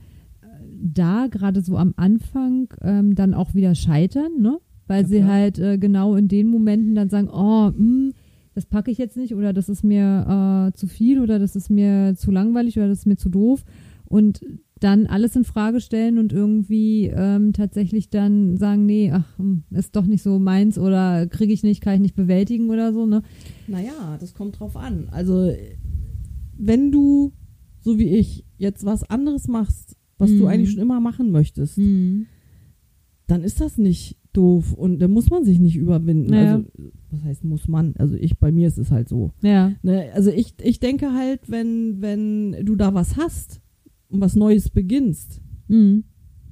da 0.80 1.26
gerade 1.28 1.60
so 1.62 1.76
am 1.76 1.94
Anfang 1.96 2.68
ähm, 2.82 3.14
dann 3.14 3.34
auch 3.34 3.54
wieder 3.54 3.74
scheitern, 3.74 4.32
ne? 4.40 4.58
Weil 4.87 5.02
Ja, 5.02 5.08
sie 5.08 5.18
klar. 5.20 5.30
halt 5.30 5.58
äh, 5.58 5.78
genau 5.78 6.14
in 6.14 6.28
den 6.28 6.46
Momenten 6.46 6.94
dann 6.94 7.08
sagen, 7.08 7.28
oh, 7.32 7.70
mh, 7.74 8.12
das 8.54 8.66
packe 8.66 8.90
ich 8.90 8.98
jetzt 8.98 9.16
nicht 9.16 9.34
oder 9.34 9.52
das 9.52 9.68
ist 9.68 9.82
mir 9.82 10.68
äh, 10.68 10.76
zu 10.76 10.87
viel 10.87 11.20
oder 11.20 11.38
das 11.38 11.56
ist 11.56 11.70
mir 11.70 12.14
zu 12.16 12.30
langweilig 12.30 12.76
oder 12.76 12.88
das 12.88 12.98
ist 13.00 13.06
mir 13.06 13.16
zu 13.16 13.28
doof 13.30 13.64
und 14.04 14.40
dann 14.84 15.06
alles 15.06 15.34
in 15.34 15.44
Frage 15.44 15.80
stellen 15.80 16.18
und 16.18 16.32
irgendwie 16.32 17.06
ähm, 17.06 17.52
tatsächlich 17.54 18.10
dann 18.10 18.56
sagen, 18.58 18.84
nee, 18.84 19.10
ach, 19.12 19.38
hm, 19.38 19.64
ist 19.70 19.96
doch 19.96 20.04
nicht 20.04 20.22
so 20.22 20.38
meins 20.38 20.78
oder 20.78 21.26
kriege 21.26 21.52
ich 21.54 21.62
nicht, 21.62 21.80
kann 21.80 21.94
ich 21.94 22.00
nicht 22.00 22.14
bewältigen 22.16 22.68
oder 22.70 22.92
so, 22.92 23.06
ne? 23.06 23.22
Naja, 23.66 24.16
das 24.20 24.34
kommt 24.34 24.60
drauf 24.60 24.76
an. 24.76 25.08
Also, 25.10 25.50
wenn 26.58 26.92
du, 26.92 27.32
so 27.80 27.98
wie 27.98 28.16
ich, 28.16 28.44
jetzt 28.58 28.84
was 28.84 29.02
anderes 29.08 29.48
machst, 29.48 29.96
was 30.18 30.30
du 30.30 30.42
Mhm. 30.42 30.46
eigentlich 30.46 30.70
schon 30.72 30.82
immer 30.82 31.00
machen 31.00 31.30
möchtest, 31.30 31.78
Mhm. 31.78 32.26
dann 33.26 33.42
ist 33.42 33.60
das 33.60 33.78
nicht 33.78 34.18
doof 34.34 34.72
und 34.74 34.98
da 34.98 35.08
muss 35.08 35.30
man 35.30 35.44
sich 35.44 35.58
nicht 35.60 35.76
überwinden. 35.76 36.32
Ja. 36.34 36.40
Also, 36.56 36.64
was 37.10 37.22
heißt 37.24 37.44
muss 37.44 37.68
man? 37.68 37.94
Also 37.96 38.16
ich, 38.16 38.38
bei 38.38 38.52
mir 38.52 38.68
ist 38.68 38.78
es 38.78 38.90
halt 38.90 39.08
so. 39.08 39.30
Ja, 39.42 39.72
Ne? 39.82 40.10
Also 40.12 40.30
ich, 40.30 40.54
ich 40.62 40.78
denke 40.80 41.12
halt, 41.12 41.48
wenn, 41.48 42.00
wenn 42.02 42.64
du 42.64 42.74
da 42.76 42.92
was 42.94 43.16
hast 43.16 43.60
und 44.08 44.20
was 44.20 44.36
Neues 44.36 44.68
beginnst, 44.70 45.40
mhm. 45.68 46.04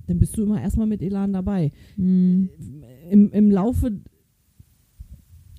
dann 0.06 0.18
bist 0.18 0.36
du 0.36 0.42
immer 0.42 0.60
erstmal 0.60 0.86
mit 0.86 1.02
Elan 1.02 1.32
dabei. 1.32 1.72
Mhm. 1.96 2.48
Im, 3.10 3.30
Im 3.30 3.50
Laufe 3.50 4.00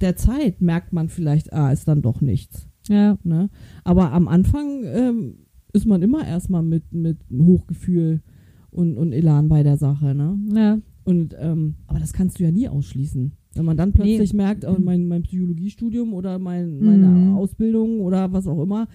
der 0.01 0.15
Zeit 0.15 0.61
merkt 0.61 0.91
man 0.93 1.09
vielleicht, 1.09 1.53
ah, 1.53 1.71
ist 1.71 1.87
dann 1.87 2.01
doch 2.01 2.21
nichts. 2.21 2.67
ja, 2.89 3.17
Ne? 3.23 3.49
Aber 3.83 4.11
am 4.11 4.27
Anfang 4.27 4.83
ähm, 4.85 5.35
ist 5.71 5.85
man 5.85 6.01
immer 6.01 6.27
erstmal 6.27 6.63
mit, 6.63 6.91
mit 6.93 7.17
Hochgefühl 7.31 8.21
und, 8.69 8.97
und 8.97 9.13
Elan 9.13 9.47
bei 9.47 9.63
der 9.63 9.77
Sache. 9.77 10.13
Ne? 10.13 10.37
ja, 10.55 10.79
Und, 11.05 11.35
ähm, 11.39 11.75
aber 11.87 11.99
das 11.99 12.11
kannst 12.13 12.39
du 12.39 12.43
ja 12.43 12.51
nie 12.51 12.67
ausschließen. 12.67 13.31
Wenn 13.55 13.65
man 13.65 13.77
dann 13.77 13.93
plötzlich 13.93 14.33
merkt, 14.33 14.65
oh, 14.65 14.77
mein, 14.79 15.07
mein 15.07 15.23
Psychologiestudium 15.23 16.13
oder 16.13 16.39
mein, 16.39 16.79
meine 16.79 17.07
Mhm. 17.07 17.35
Ausbildung 17.37 18.01
oder 18.01 18.33
was 18.33 18.47
auch 18.47 18.61
immer, 18.63 18.87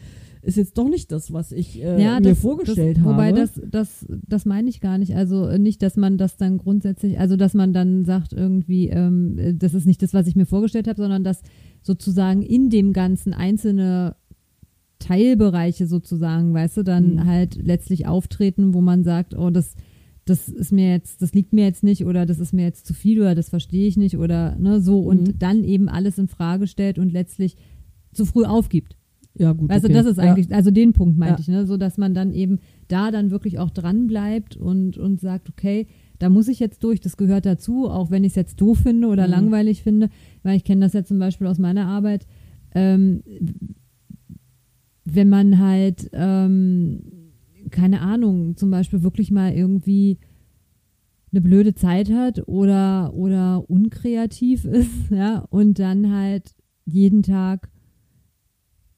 ist 0.42 0.56
jetzt 0.56 0.78
doch 0.78 0.88
nicht 0.88 1.10
das, 1.12 1.32
was 1.32 1.52
ich 1.52 1.82
äh, 1.82 2.02
ja, 2.02 2.20
mir 2.20 2.30
das, 2.30 2.40
vorgestellt 2.40 2.98
das, 2.98 3.04
habe. 3.04 3.14
Wobei 3.14 3.32
das, 3.32 3.60
das, 3.68 4.06
das 4.08 4.44
meine 4.44 4.68
ich 4.68 4.80
gar 4.80 4.98
nicht. 4.98 5.14
Also 5.16 5.46
äh, 5.46 5.58
nicht, 5.58 5.82
dass 5.82 5.96
man 5.96 6.18
das 6.18 6.36
dann 6.36 6.58
grundsätzlich, 6.58 7.18
also 7.18 7.36
dass 7.36 7.54
man 7.54 7.72
dann 7.72 8.04
sagt 8.04 8.32
irgendwie, 8.32 8.88
ähm, 8.88 9.38
äh, 9.38 9.54
das 9.54 9.74
ist 9.74 9.86
nicht 9.86 10.02
das, 10.02 10.14
was 10.14 10.26
ich 10.26 10.36
mir 10.36 10.46
vorgestellt 10.46 10.88
habe, 10.88 11.00
sondern 11.00 11.24
dass 11.24 11.42
sozusagen 11.82 12.42
in 12.42 12.70
dem 12.70 12.92
Ganzen 12.92 13.32
einzelne 13.32 14.16
Teilbereiche 14.98 15.86
sozusagen, 15.86 16.52
weißt 16.54 16.78
du, 16.78 16.82
dann 16.82 17.14
Mhm. 17.14 17.24
halt 17.26 17.54
letztlich 17.54 18.06
auftreten, 18.06 18.74
wo 18.74 18.80
man 18.80 19.04
sagt, 19.04 19.36
oh, 19.36 19.50
das, 19.50 19.74
das 20.24 20.48
ist 20.48 20.72
mir 20.72 20.90
jetzt, 20.90 21.22
das 21.22 21.32
liegt 21.32 21.52
mir 21.52 21.64
jetzt 21.64 21.84
nicht 21.84 22.04
oder 22.04 22.26
das 22.26 22.38
ist 22.40 22.52
mir 22.52 22.64
jetzt 22.64 22.86
zu 22.86 22.94
viel 22.94 23.20
oder 23.20 23.34
das 23.34 23.48
verstehe 23.48 23.86
ich 23.86 23.96
nicht 23.96 24.18
oder 24.18 24.56
ne, 24.58 24.80
so 24.80 25.00
und 25.00 25.28
Mhm. 25.28 25.38
dann 25.38 25.64
eben 25.64 25.88
alles 25.88 26.18
in 26.18 26.28
Frage 26.28 26.66
stellt 26.66 26.98
und 26.98 27.12
letztlich 27.12 27.56
zu 28.12 28.24
früh 28.26 28.44
aufgibt. 28.44 28.97
Ja, 29.38 29.52
gut. 29.52 29.70
Weißt 29.70 29.84
okay. 29.84 29.94
das 29.94 30.06
ist 30.06 30.16
ja. 30.18 30.24
eigentlich, 30.24 30.52
also 30.54 30.70
den 30.70 30.92
Punkt 30.92 31.16
meinte 31.18 31.34
Ja. 31.34 31.40
ich, 31.40 31.48
ne? 31.48 31.66
so 31.66 31.76
dass 31.76 31.96
man 31.98 32.14
dann 32.14 32.32
eben 32.32 32.58
da 32.88 33.10
dann 33.10 33.30
wirklich 33.30 33.58
auch 33.58 33.70
dran 33.70 34.06
bleibt 34.06 34.56
und, 34.56 34.98
und 34.98 35.20
sagt, 35.20 35.48
okay, 35.48 35.86
da 36.18 36.28
muss 36.28 36.48
ich 36.48 36.58
jetzt 36.58 36.82
durch, 36.82 37.00
das 37.00 37.16
gehört 37.16 37.46
dazu, 37.46 37.88
auch 37.88 38.10
wenn 38.10 38.24
ich 38.24 38.32
es 38.32 38.36
jetzt 38.36 38.60
doof 38.60 38.78
finde 38.78 39.08
oder 39.08 39.26
Mhm. 39.26 39.32
langweilig 39.32 39.82
finde, 39.82 40.10
weil 40.42 40.56
ich 40.56 40.64
kenne 40.64 40.80
das 40.80 40.92
ja 40.92 41.04
zum 41.04 41.18
Beispiel 41.18 41.46
aus 41.46 41.58
meiner 41.58 41.86
Arbeit, 41.86 42.26
ähm, 42.74 43.22
wenn 45.04 45.28
man 45.28 45.58
halt, 45.58 46.10
ähm, 46.12 47.00
keine 47.70 48.00
Ahnung, 48.00 48.56
zum 48.56 48.70
Beispiel 48.70 49.02
wirklich 49.02 49.30
mal 49.30 49.52
irgendwie 49.52 50.18
eine 51.30 51.40
blöde 51.40 51.74
Zeit 51.74 52.10
hat 52.10 52.46
oder, 52.48 53.12
oder 53.14 53.68
unkreativ 53.70 54.64
ist, 54.64 55.10
ja, 55.10 55.44
und 55.50 55.78
dann 55.78 56.12
halt 56.12 56.54
jeden 56.84 57.22
Tag 57.22 57.68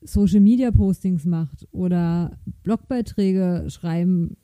Social 0.02 0.40
Media 0.40 0.70
Postings 0.70 1.24
macht 1.26 1.66
oder 1.72 2.38
Blogbeiträge 2.62 3.66
schreiben 3.68 4.36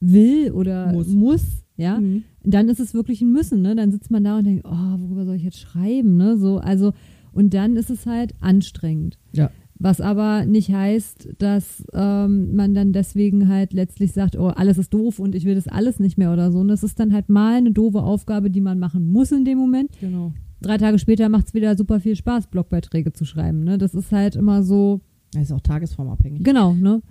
will 0.00 0.50
oder 0.52 0.92
Muss. 0.92 1.08
muss, 1.08 1.44
ja, 1.76 1.98
Mhm. 2.00 2.24
dann 2.44 2.68
ist 2.68 2.80
es 2.80 2.94
wirklich 2.94 3.20
ein 3.22 3.32
Müssen, 3.32 3.62
ne? 3.62 3.74
Dann 3.76 3.90
sitzt 3.92 4.10
man 4.10 4.24
da 4.24 4.38
und 4.38 4.44
denkt, 4.46 4.64
oh, 4.66 4.98
worüber 5.00 5.24
soll 5.24 5.36
ich 5.36 5.44
jetzt 5.44 5.58
schreiben, 5.60 6.16
ne? 6.16 6.36
So, 6.38 6.58
also, 6.58 6.92
und 7.32 7.54
dann 7.54 7.76
ist 7.76 7.90
es 7.90 8.06
halt 8.06 8.34
anstrengend. 8.40 9.18
Ja. 9.32 9.50
Was 9.78 10.00
aber 10.00 10.44
nicht 10.46 10.72
heißt, 10.72 11.30
dass 11.38 11.84
ähm, 11.92 12.54
man 12.54 12.72
dann 12.74 12.92
deswegen 12.92 13.48
halt 13.48 13.72
letztlich 13.72 14.12
sagt, 14.12 14.36
oh, 14.36 14.46
alles 14.48 14.78
ist 14.78 14.94
doof 14.94 15.18
und 15.18 15.34
ich 15.34 15.44
will 15.44 15.56
das 15.56 15.66
alles 15.66 15.98
nicht 15.98 16.16
mehr 16.18 16.32
oder 16.32 16.52
so. 16.52 16.58
Und 16.60 16.68
das 16.68 16.84
ist 16.84 17.00
dann 17.00 17.12
halt 17.12 17.28
mal 17.28 17.56
eine 17.56 17.72
doofe 17.72 18.00
Aufgabe, 18.02 18.48
die 18.50 18.60
man 18.60 18.78
machen 18.78 19.10
muss 19.10 19.32
in 19.32 19.44
dem 19.44 19.58
Moment. 19.58 19.90
Genau. 20.00 20.32
Drei 20.62 20.78
Tage 20.78 20.98
später 20.98 21.28
macht 21.28 21.48
es 21.48 21.54
wieder 21.54 21.76
super 21.76 22.00
viel 22.00 22.16
Spaß, 22.16 22.46
Blogbeiträge 22.46 23.12
zu 23.12 23.24
schreiben. 23.24 23.64
Ne? 23.64 23.78
Das 23.78 23.94
ist 23.94 24.12
halt 24.12 24.36
immer 24.36 24.62
so, 24.62 25.00
Das 25.32 25.44
ist 25.44 25.52
auch 25.52 25.60
tagesformabhängig. 25.60 26.44
Genau, 26.44 26.74
ne? 26.74 27.02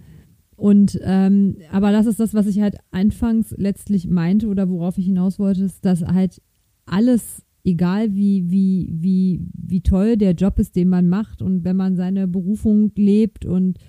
Und 0.56 1.00
ähm, 1.04 1.58
aber 1.72 1.92
das 1.92 2.06
ist 2.06 2.20
das, 2.20 2.36
was 2.36 2.46
ich 2.46 2.62
halt 2.62 2.78
anfangs 2.92 3.56
letztlich 3.58 4.08
meinte 4.08 4.48
oder 4.48 4.70
worauf 4.70 4.98
ich 5.00 5.06
hinaus 5.06 5.40
wollte, 5.40 5.64
ist, 5.64 5.84
dass 5.86 6.04
halt 6.04 6.40
alles, 6.86 7.44
egal 7.64 8.14
wie, 8.14 8.52
wie, 8.52 8.94
wie, 8.94 9.42
wie 9.54 9.82
toll 9.82 10.18
der 10.18 10.34
Job 10.34 10.60
ist, 10.60 10.76
den 10.76 10.88
man 10.88 11.10
macht 11.10 11.42
und 11.42 11.64
wenn 11.64 11.76
man 11.76 11.96
seine 11.96 12.28
Berufung 12.28 12.92
lebt 12.96 13.44
und 13.44 13.80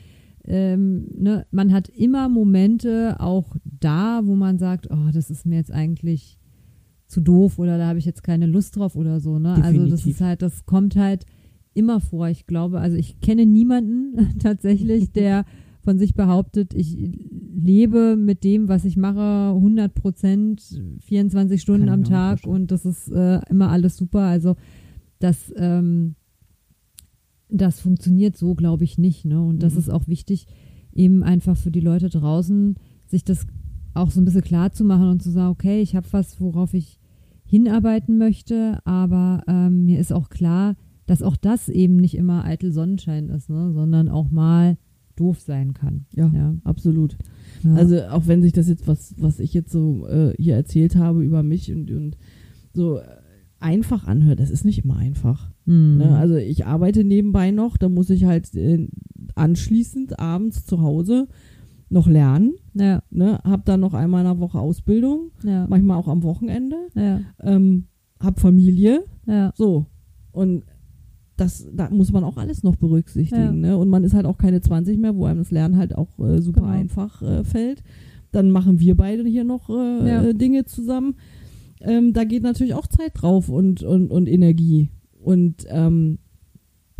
ähm, 0.44 1.08
ne, 1.14 1.46
man 1.50 1.72
hat 1.72 1.88
immer 1.90 2.28
Momente 2.30 3.16
auch 3.20 3.54
da, 3.64 4.22
wo 4.24 4.34
man 4.34 4.58
sagt, 4.58 4.88
oh, 4.90 5.10
das 5.12 5.30
ist 5.30 5.44
mir 5.44 5.56
jetzt 5.56 5.72
eigentlich 5.72 6.38
zu 7.12 7.20
doof 7.20 7.58
oder 7.58 7.78
da 7.78 7.86
habe 7.88 7.98
ich 7.98 8.04
jetzt 8.04 8.22
keine 8.22 8.46
Lust 8.46 8.76
drauf 8.76 8.96
oder 8.96 9.20
so. 9.20 9.38
Ne? 9.38 9.54
Also 9.62 9.86
das 9.90 10.06
ist 10.06 10.20
halt, 10.20 10.42
das 10.42 10.64
kommt 10.66 10.96
halt 10.96 11.26
immer 11.74 12.00
vor. 12.00 12.28
Ich 12.28 12.46
glaube, 12.46 12.80
also 12.80 12.96
ich 12.96 13.20
kenne 13.20 13.46
niemanden 13.46 14.38
tatsächlich, 14.38 15.12
der 15.12 15.44
von 15.82 15.98
sich 15.98 16.14
behauptet, 16.14 16.74
ich 16.74 16.96
lebe 17.54 18.16
mit 18.16 18.44
dem, 18.44 18.68
was 18.68 18.84
ich 18.84 18.96
mache, 18.96 19.54
100 19.56 19.92
Prozent, 19.94 20.80
24 21.00 21.60
Stunden 21.60 21.86
Kann 21.86 21.94
am 21.94 22.04
Tag 22.04 22.46
und 22.46 22.70
das 22.70 22.84
ist 22.84 23.08
äh, 23.10 23.40
immer 23.50 23.70
alles 23.70 23.96
super. 23.96 24.20
Also 24.20 24.54
das, 25.18 25.52
ähm, 25.56 26.14
das 27.48 27.80
funktioniert 27.80 28.36
so, 28.36 28.54
glaube 28.54 28.84
ich, 28.84 28.96
nicht. 28.96 29.24
Ne? 29.24 29.42
Und 29.42 29.62
das 29.62 29.74
Mhm. 29.74 29.78
ist 29.80 29.90
auch 29.90 30.06
wichtig, 30.08 30.46
eben 30.92 31.22
einfach 31.24 31.56
für 31.56 31.70
die 31.70 31.80
Leute 31.80 32.08
draußen, 32.08 32.76
sich 33.06 33.24
das 33.24 33.46
auch 33.94 34.10
so 34.10 34.20
ein 34.20 34.24
bisschen 34.24 34.42
klar 34.42 34.72
zu 34.72 34.84
machen 34.84 35.08
und 35.08 35.22
zu 35.22 35.30
sagen, 35.30 35.50
okay, 35.50 35.82
ich 35.82 35.94
habe 35.96 36.06
was, 36.12 36.40
worauf 36.40 36.74
ich 36.74 36.98
hinarbeiten 37.52 38.16
möchte, 38.16 38.78
aber 38.86 39.42
ähm, 39.46 39.84
mir 39.84 40.00
ist 40.00 40.10
auch 40.10 40.30
klar, 40.30 40.74
dass 41.04 41.22
auch 41.22 41.36
das 41.36 41.68
eben 41.68 41.98
nicht 41.98 42.14
immer 42.14 42.46
eitel 42.46 42.72
Sonnenschein 42.72 43.28
ist, 43.28 43.50
ne? 43.50 43.72
sondern 43.74 44.08
auch 44.08 44.30
mal 44.30 44.78
doof 45.16 45.38
sein 45.38 45.74
kann. 45.74 46.06
Ja, 46.14 46.32
Ja. 46.34 46.54
absolut. 46.64 47.18
Ja. 47.62 47.74
Also 47.74 48.04
auch 48.04 48.26
wenn 48.26 48.40
sich 48.40 48.54
das 48.54 48.68
jetzt, 48.68 48.88
was, 48.88 49.14
was 49.18 49.38
ich 49.38 49.52
jetzt 49.52 49.70
so 49.70 50.06
äh, 50.08 50.32
hier 50.38 50.54
erzählt 50.54 50.96
habe 50.96 51.22
über 51.22 51.42
mich 51.42 51.70
und, 51.70 51.90
und 51.90 52.16
so 52.72 52.96
äh, 52.96 53.02
einfach 53.60 54.06
anhört, 54.06 54.40
das 54.40 54.50
ist 54.50 54.64
nicht 54.64 54.82
immer 54.82 54.96
einfach. 54.96 55.52
Hm. 55.66 55.98
Ne? 55.98 56.16
Also 56.16 56.36
ich 56.36 56.64
arbeite 56.64 57.04
nebenbei 57.04 57.50
noch, 57.50 57.76
da 57.76 57.90
muss 57.90 58.08
ich 58.08 58.24
halt 58.24 58.54
äh, 58.54 58.88
anschließend 59.34 60.18
abends 60.18 60.64
zu 60.64 60.80
Hause 60.80 61.28
noch 61.92 62.06
lernen. 62.08 62.54
ja, 62.74 63.02
Ne? 63.10 63.38
Hab 63.44 63.64
dann 63.66 63.80
noch 63.80 63.94
einmal 63.94 64.20
in 64.22 64.26
der 64.30 64.38
Woche 64.40 64.58
Ausbildung, 64.58 65.30
ja, 65.44 65.66
manchmal 65.68 65.98
auch 65.98 66.08
am 66.08 66.22
Wochenende. 66.22 66.76
ja, 66.94 67.20
Ähm, 67.40 67.86
hab 68.20 68.40
Familie, 68.40 69.04
ja, 69.26 69.52
so. 69.56 69.86
Und 70.32 70.64
das, 71.36 71.66
da 71.74 71.90
muss 71.90 72.12
man 72.12 72.24
auch 72.24 72.36
alles 72.36 72.62
noch 72.62 72.76
berücksichtigen. 72.76 73.42
Ja. 73.42 73.70
Ne? 73.70 73.76
Und 73.78 73.88
man 73.88 74.04
ist 74.04 74.14
halt 74.14 74.26
auch 74.26 74.38
keine 74.38 74.60
20 74.60 74.98
mehr, 74.98 75.16
wo 75.16 75.24
einem 75.24 75.38
das 75.38 75.50
Lernen 75.50 75.76
halt 75.76 75.96
auch 75.96 76.18
äh, 76.18 76.40
super 76.40 76.60
Genau. 76.60 76.72
einfach 76.72 77.20
äh, 77.22 77.42
fällt. 77.44 77.82
Dann 78.30 78.50
machen 78.50 78.80
wir 78.80 78.96
beide 78.96 79.24
hier 79.24 79.44
noch 79.44 79.68
äh, 79.68 80.08
Ja. 80.08 80.22
äh, 80.22 80.34
Dinge 80.34 80.64
zusammen. 80.64 81.14
Ähm, 81.80 82.12
da 82.12 82.24
geht 82.24 82.42
natürlich 82.44 82.74
auch 82.74 82.86
Zeit 82.86 83.12
drauf 83.14 83.48
und, 83.48 83.82
und, 83.82 84.10
und 84.10 84.28
Energie. 84.28 84.90
Und 85.20 85.64
ähm, 85.68 86.18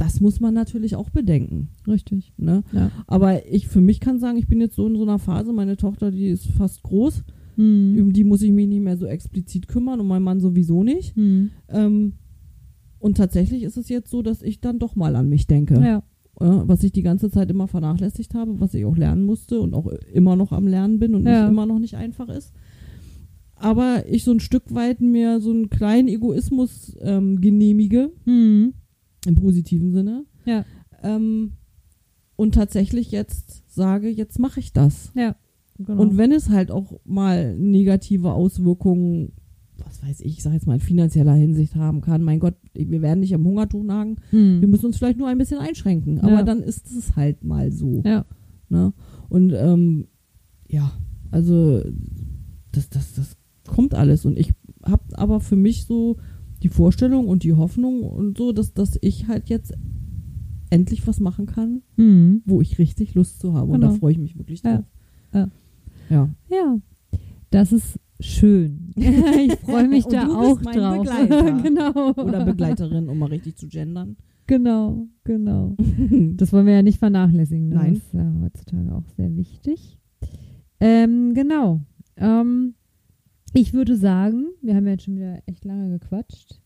das 0.03 0.21
muss 0.21 0.41
man 0.41 0.53
natürlich 0.55 0.97
auch 0.97 1.11
bedenken. 1.11 1.69
richtig. 1.87 2.33
Ne? 2.37 2.65
Ja. 2.73 2.91
Aber 3.07 3.47
ich 3.47 3.69
für 3.69 3.81
mich 3.81 4.01
kann 4.01 4.19
sagen, 4.19 4.37
ich 4.39 4.49
bin 4.49 4.61
jetzt 4.61 4.75
so 4.77 4.87
in 4.87 4.97
so 4.97 5.03
einer 5.03 5.19
Phase, 5.21 5.53
meine 5.53 5.77
Tochter, 5.77 6.11
die 6.11 6.27
ist 6.27 6.47
fast 6.47 6.83
groß, 6.83 7.23
Hm. 7.57 7.99
um 8.01 8.13
die 8.13 8.25
muss 8.25 8.43
ich 8.43 8.51
mich 8.51 8.67
nicht 8.67 8.81
mehr 8.83 8.97
so 8.97 9.07
explizit 9.07 9.69
kümmern 9.69 10.01
und 10.01 10.07
mein 10.09 10.23
Mann 10.23 10.41
sowieso 10.41 10.83
nicht. 10.83 11.15
Hm. 11.17 11.51
Ähm, 11.69 12.15
und 12.99 13.17
tatsächlich 13.17 13.63
ist 13.63 13.77
es 13.77 13.89
jetzt 13.89 14.11
so, 14.11 14.23
dass 14.23 14.43
ich 14.43 14.61
dann 14.61 14.79
doch 14.79 14.97
mal 14.97 15.15
an 15.17 15.29
mich 15.29 15.47
denke. 15.47 15.75
Ja, 15.75 16.03
was 16.41 16.83
ich 16.83 16.93
die 16.93 17.03
ganze 17.03 17.31
Zeit 17.31 17.51
immer 17.51 17.69
vernachlässigt 17.69 18.35
habe, 18.35 18.59
was 18.59 18.75
ich 18.75 18.85
auch 18.87 18.97
lernen 18.97 19.25
musste 19.25 19.61
und 19.61 19.75
auch 19.75 19.87
immer 20.13 20.35
noch 20.35 20.51
am 20.53 20.67
Lernen 20.67 20.99
bin 20.99 21.15
und 21.15 21.25
Ja. 21.27 21.43
nicht 21.43 21.51
immer 21.51 21.67
noch 21.67 21.79
nicht 21.79 21.95
einfach 21.95 22.29
ist. 22.29 22.53
Aber 23.55 24.05
ich 24.09 24.25
so 24.25 24.33
ein 24.33 24.41
Stück 24.41 24.75
weit 24.75 25.01
mir 25.01 25.41
so 25.41 25.51
einen 25.51 25.69
kleinen 25.71 26.09
Egoismus 26.09 26.97
ähm, 27.03 27.41
genehmige, 27.41 28.11
hm. 28.25 28.73
Im 29.27 29.35
positiven 29.35 29.93
Sinne. 29.93 30.25
Ja. 30.45 30.65
Ähm, 31.03 31.53
und 32.37 32.55
tatsächlich 32.55 33.11
jetzt 33.11 33.63
sage, 33.73 34.09
jetzt 34.09 34.39
mache 34.39 34.61
ich 34.61 34.73
das. 34.73 35.13
ja. 35.15 35.37
Genau. 35.79 36.03
Und 36.03 36.17
wenn 36.17 36.33
es 36.33 36.51
halt 36.51 36.71
auch 36.71 37.01
mal 37.05 37.57
negative 37.57 38.33
Auswirkungen, 38.33 39.33
was 39.79 40.03
weiß 40.03 40.21
ich, 40.21 40.37
ich 40.37 40.43
sag 40.43 40.53
jetzt 40.53 40.67
mal 40.67 40.75
in 40.75 40.81
finanzieller 40.81 41.35
Hinsicht 41.35 41.75
haben 41.75 42.03
kann, 42.03 42.23
mein 42.23 42.41
Gott, 42.41 42.55
wir 42.75 43.03
werden 43.03 43.21
nicht 43.21 43.35
am 43.35 43.45
Hungertuch 43.45 43.83
nagen, 43.83 44.17
hm. 44.31 44.61
wir 44.61 44.69
müssen 44.69 44.87
uns 44.87 44.99
vielleicht 44.99 45.19
nur 45.19 45.29
ein 45.29 45.39
bisschen 45.39 45.59
einschränken. 45.59 46.19
Ja. 46.19 46.25
Aber 46.25 46.43
dann 46.45 46.63
ist 46.63 46.93
es 46.93 47.17
halt 47.17 47.43
mal 47.43 47.73
so. 47.73 48.03
ja, 48.05 48.27
Ne? 48.73 48.95
Und 49.29 49.53
ähm, 49.53 50.09
ja, 50.67 50.93
also 51.31 51.83
das, 52.73 52.89
das, 52.89 53.13
das 53.13 53.37
kommt 53.67 53.95
alles. 53.95 54.25
Und 54.25 54.39
ich 54.39 54.55
habe 54.83 55.03
aber 55.13 55.41
für 55.41 55.57
mich 55.57 55.85
so 55.85 56.17
die 56.63 56.69
Vorstellung 56.69 57.29
und 57.29 57.43
die 57.43 57.53
Hoffnung 57.53 58.03
und 58.03 58.39
so, 58.39 58.53
dass, 58.53 58.73
dass 58.73 58.99
ich 59.01 59.29
halt 59.29 59.49
jetzt 59.49 59.75
endlich 60.71 61.07
was 61.07 61.21
machen 61.21 61.47
kann, 61.47 61.83
hm. 61.97 62.43
wo 62.47 62.61
ich 62.61 62.79
richtig 62.79 63.15
Lust 63.15 63.41
zu 63.41 63.53
habe. 63.53 63.73
Und 63.73 63.81
da 63.83 63.89
Genau. 63.89 63.99
freue 63.99 64.13
ich 64.13 64.19
mich 64.19 64.39
wirklich 64.39 64.63
Ja. 64.63 64.77
drauf. 64.77 64.85
Ja. 65.35 65.51
Ja. 66.11 66.31
Ja, 66.51 66.79
das 67.51 67.73
ist 67.73 67.99
schön. 68.21 68.93
ich 68.97 69.55
freue 69.61 69.89
mich 69.89 70.07
da 70.07 70.29
auch 70.29 70.61
drauf. 70.61 71.07
Genau. 71.63 72.13
Oder 72.13 72.45
Begleiterin, 72.45 73.09
um 73.09 73.19
mal 73.19 73.27
richtig 73.27 73.57
zu 73.57 73.69
gendern. 73.69 74.17
Genau, 74.47 75.07
genau. 75.25 75.77
Das 76.37 76.53
wollen 76.53 76.67
wir 76.67 76.75
ja 76.75 76.83
nicht 76.83 76.99
vernachlässigen. 76.99 77.69
Ne? 77.69 77.75
Nein. 77.77 77.95
Das 77.95 78.03
ist 78.03 78.15
ja 78.15 78.33
heutzutage 78.43 78.95
auch 78.95 79.09
sehr 79.17 79.35
wichtig. 79.37 79.99
Ähm, 80.81 81.35
genau. 81.35 81.81
Ähm, 82.17 82.75
ich 83.53 83.73
würde 83.73 83.97
sagen, 83.97 84.47
wir 84.63 84.75
haben 84.75 84.87
ja 84.87 84.93
jetzt 84.93 85.05
schon 85.05 85.17
wieder 85.17 85.43
echt 85.47 85.65
lange 85.65 85.99
gequatscht, 85.99 86.61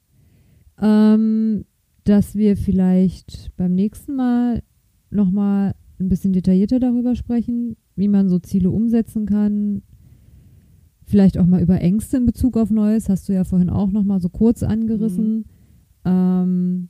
ähm, 0.81 1.65
dass 2.05 2.37
wir 2.37 2.57
vielleicht 2.57 3.51
beim 3.57 3.75
nächsten 3.75 4.15
Mal 4.15 4.63
nochmal 5.11 5.75
ein 5.99 6.09
bisschen 6.09 6.33
detaillierter 6.33 6.79
darüber 6.79 7.15
sprechen, 7.15 7.77
wie 7.97 8.09
man 8.09 8.29
so 8.29 8.39
Ziele 8.39 8.71
umsetzen 8.71 9.27
kann. 9.27 9.83
Vielleicht 11.05 11.39
auch 11.39 11.47
mal 11.47 11.63
über 11.63 11.81
Ängste 11.81 12.19
in 12.19 12.27
Bezug 12.27 12.57
auf 12.57 12.71
Neues, 12.71 13.09
hast 13.09 13.29
du 13.29 13.33
ja 13.33 13.45
vorhin 13.45 13.71
auch 13.71 13.91
nochmal 13.91 14.21
so 14.21 14.29
kurz 14.29 14.63
angerissen. 14.63 15.47
Ähm, 16.05 16.89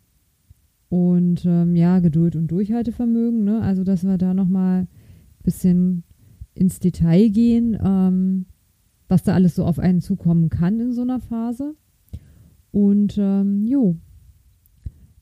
und 0.89 1.45
ähm, 1.45 1.77
ja, 1.77 2.01
Geduld 2.01 2.37
und 2.37 2.49
Durchhaltevermögen, 2.49 3.45
ne? 3.45 3.61
Also, 3.61 3.85
dass 3.85 4.05
wir 4.05 4.19
da 4.19 4.35
nochmal 4.35 4.83
ein 4.83 4.89
bisschen 5.43 6.05
ins 6.55 6.79
Detail 6.79 7.29
gehen, 7.29 7.77
ähm, 7.83 8.47
was 9.09 9.23
da 9.23 9.35
alles 9.35 9.55
so 9.55 9.65
auf 9.65 9.79
einen 9.79 10.01
zukommen 10.01 10.49
kann 10.49 10.81
in 10.81 10.93
so 10.93 11.03
einer 11.03 11.21
Phase. 11.21 11.75
Und 12.71 13.17
ähm, 13.19 13.67
jo, 13.67 13.97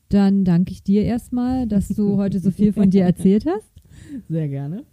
dann 0.09 0.43
danke 0.43 0.71
ich 0.71 0.83
dir 0.83 1.03
erstmal, 1.03 1.67
dass 1.67 1.87
du 1.87 2.17
heute 2.17 2.39
so 2.39 2.51
viel 2.51 2.73
von 2.73 2.89
dir 2.89 3.03
erzählt 3.05 3.45
hast. 3.45 3.71
Sehr 4.29 4.47
gerne. 4.47 4.83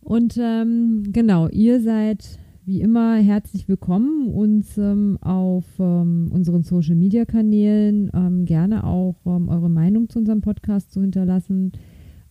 Und 0.00 0.38
ähm, 0.40 1.04
genau, 1.12 1.48
ihr 1.48 1.80
seid 1.80 2.38
wie 2.64 2.80
immer 2.80 3.16
herzlich 3.16 3.68
willkommen, 3.68 4.28
uns 4.28 4.78
ähm, 4.78 5.18
auf 5.22 5.64
ähm, 5.78 6.30
unseren 6.30 6.62
Social 6.62 6.94
Media 6.94 7.24
Kanälen 7.24 8.10
ähm, 8.14 8.44
gerne 8.44 8.84
auch 8.84 9.16
ähm, 9.26 9.48
eure 9.48 9.68
Meinung 9.68 10.08
zu 10.08 10.18
unserem 10.18 10.40
Podcast 10.40 10.92
zu 10.92 11.00
hinterlassen 11.00 11.72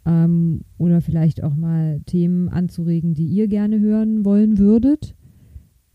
ähm, 0.05 0.61
oder 0.77 1.01
vielleicht 1.01 1.43
auch 1.43 1.55
mal 1.55 1.99
Themen 2.05 2.47
anzuregen, 2.47 3.13
die 3.13 3.27
ihr 3.27 3.47
gerne 3.47 3.79
hören 3.79 4.23
wollen 4.23 4.57
würdet. 4.57 5.15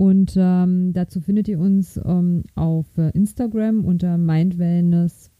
Und 0.04 0.36
ähm, 0.36 0.92
dazu 0.92 1.22
findet 1.22 1.48
ihr 1.48 1.58
uns 1.58 1.98
ähm, 2.04 2.42
auf 2.56 2.84
äh, 2.98 3.08
Instagram 3.12 3.86
unter 3.86 4.18
mindwellness 4.18 5.30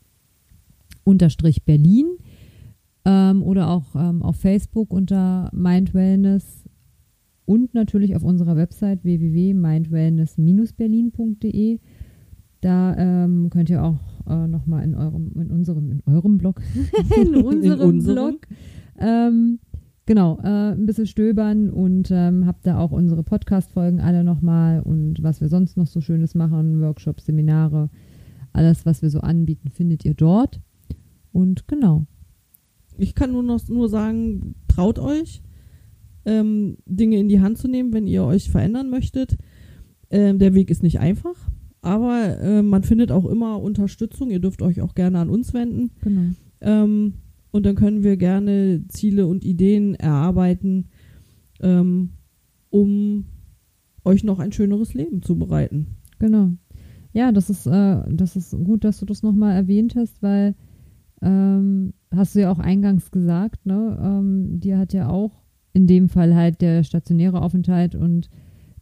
Berlin 1.66 2.06
ähm, 3.04 3.42
oder 3.42 3.68
auch 3.68 3.94
ähm, 3.94 4.22
auf 4.22 4.36
Facebook 4.36 4.90
unter 4.90 5.50
mindwellness 5.52 6.64
und 7.44 7.74
natürlich 7.74 8.16
auf 8.16 8.24
unserer 8.24 8.56
Website 8.56 9.04
www.mindwellness-berlin.de. 9.04 11.80
Da 12.62 12.96
ähm, 12.96 13.50
könnt 13.50 13.68
ihr 13.68 13.84
auch 13.84 14.00
äh, 14.26 14.48
nochmal 14.48 14.84
in 14.84 14.94
eurem, 14.94 15.30
in 15.34 15.50
unserem, 15.50 15.90
in 15.90 16.00
eurem 16.06 16.38
Blog, 16.38 16.62
in 17.20 17.36
unserem 17.36 17.98
in 17.98 18.02
Blog, 18.02 18.48
ähm, 18.98 19.58
genau, 20.06 20.38
äh, 20.42 20.72
ein 20.72 20.86
bisschen 20.86 21.06
stöbern 21.06 21.70
und 21.70 22.10
ähm, 22.10 22.46
habt 22.46 22.66
da 22.66 22.78
auch 22.78 22.92
unsere 22.92 23.22
Podcast-Folgen 23.22 24.00
alle 24.00 24.24
nochmal 24.24 24.80
und 24.80 25.22
was 25.22 25.40
wir 25.40 25.48
sonst 25.48 25.76
noch 25.76 25.86
so 25.86 26.00
Schönes 26.00 26.34
machen, 26.34 26.80
Workshops, 26.80 27.26
Seminare, 27.26 27.90
alles, 28.52 28.86
was 28.86 29.02
wir 29.02 29.10
so 29.10 29.20
anbieten, 29.20 29.70
findet 29.70 30.04
ihr 30.04 30.14
dort. 30.14 30.60
Und 31.32 31.66
genau. 31.66 32.06
Ich 32.96 33.14
kann 33.14 33.32
nur 33.32 33.42
noch 33.42 33.68
nur 33.68 33.88
sagen, 33.88 34.54
traut 34.68 35.00
euch, 35.00 35.42
ähm, 36.24 36.78
Dinge 36.86 37.18
in 37.18 37.28
die 37.28 37.40
Hand 37.40 37.58
zu 37.58 37.68
nehmen, 37.68 37.92
wenn 37.92 38.06
ihr 38.06 38.24
euch 38.24 38.50
verändern 38.50 38.90
möchtet. 38.90 39.36
Ähm, 40.10 40.38
der 40.38 40.54
Weg 40.54 40.70
ist 40.70 40.82
nicht 40.82 41.00
einfach, 41.00 41.50
aber 41.80 42.38
äh, 42.40 42.62
man 42.62 42.84
findet 42.84 43.10
auch 43.10 43.26
immer 43.26 43.60
Unterstützung. 43.60 44.30
Ihr 44.30 44.38
dürft 44.38 44.62
euch 44.62 44.80
auch 44.80 44.94
gerne 44.94 45.18
an 45.18 45.28
uns 45.28 45.52
wenden. 45.52 45.90
Genau. 46.02 46.30
Ähm, 46.60 47.14
und 47.54 47.64
dann 47.64 47.76
können 47.76 48.02
wir 48.02 48.16
gerne 48.16 48.82
Ziele 48.88 49.28
und 49.28 49.44
Ideen 49.44 49.94
erarbeiten, 49.94 50.88
ähm, 51.62 52.10
um 52.68 53.26
euch 54.04 54.24
noch 54.24 54.40
ein 54.40 54.50
schöneres 54.50 54.92
Leben 54.92 55.22
zu 55.22 55.38
bereiten. 55.38 55.94
Genau. 56.18 56.50
Ja, 57.12 57.30
das 57.30 57.50
ist, 57.50 57.68
äh, 57.68 58.02
das 58.10 58.34
ist 58.34 58.56
gut, 58.64 58.82
dass 58.82 58.98
du 58.98 59.06
das 59.06 59.22
nochmal 59.22 59.54
erwähnt 59.54 59.94
hast, 59.94 60.20
weil 60.20 60.56
ähm, 61.22 61.94
hast 62.10 62.34
du 62.34 62.40
ja 62.40 62.50
auch 62.50 62.58
eingangs 62.58 63.12
gesagt, 63.12 63.64
ne? 63.66 64.00
Ähm, 64.02 64.58
dir 64.58 64.76
hat 64.76 64.92
ja 64.92 65.08
auch 65.08 65.44
in 65.72 65.86
dem 65.86 66.08
Fall 66.08 66.34
halt 66.34 66.60
der 66.60 66.82
stationäre 66.82 67.40
Aufenthalt 67.40 67.94
und 67.94 68.30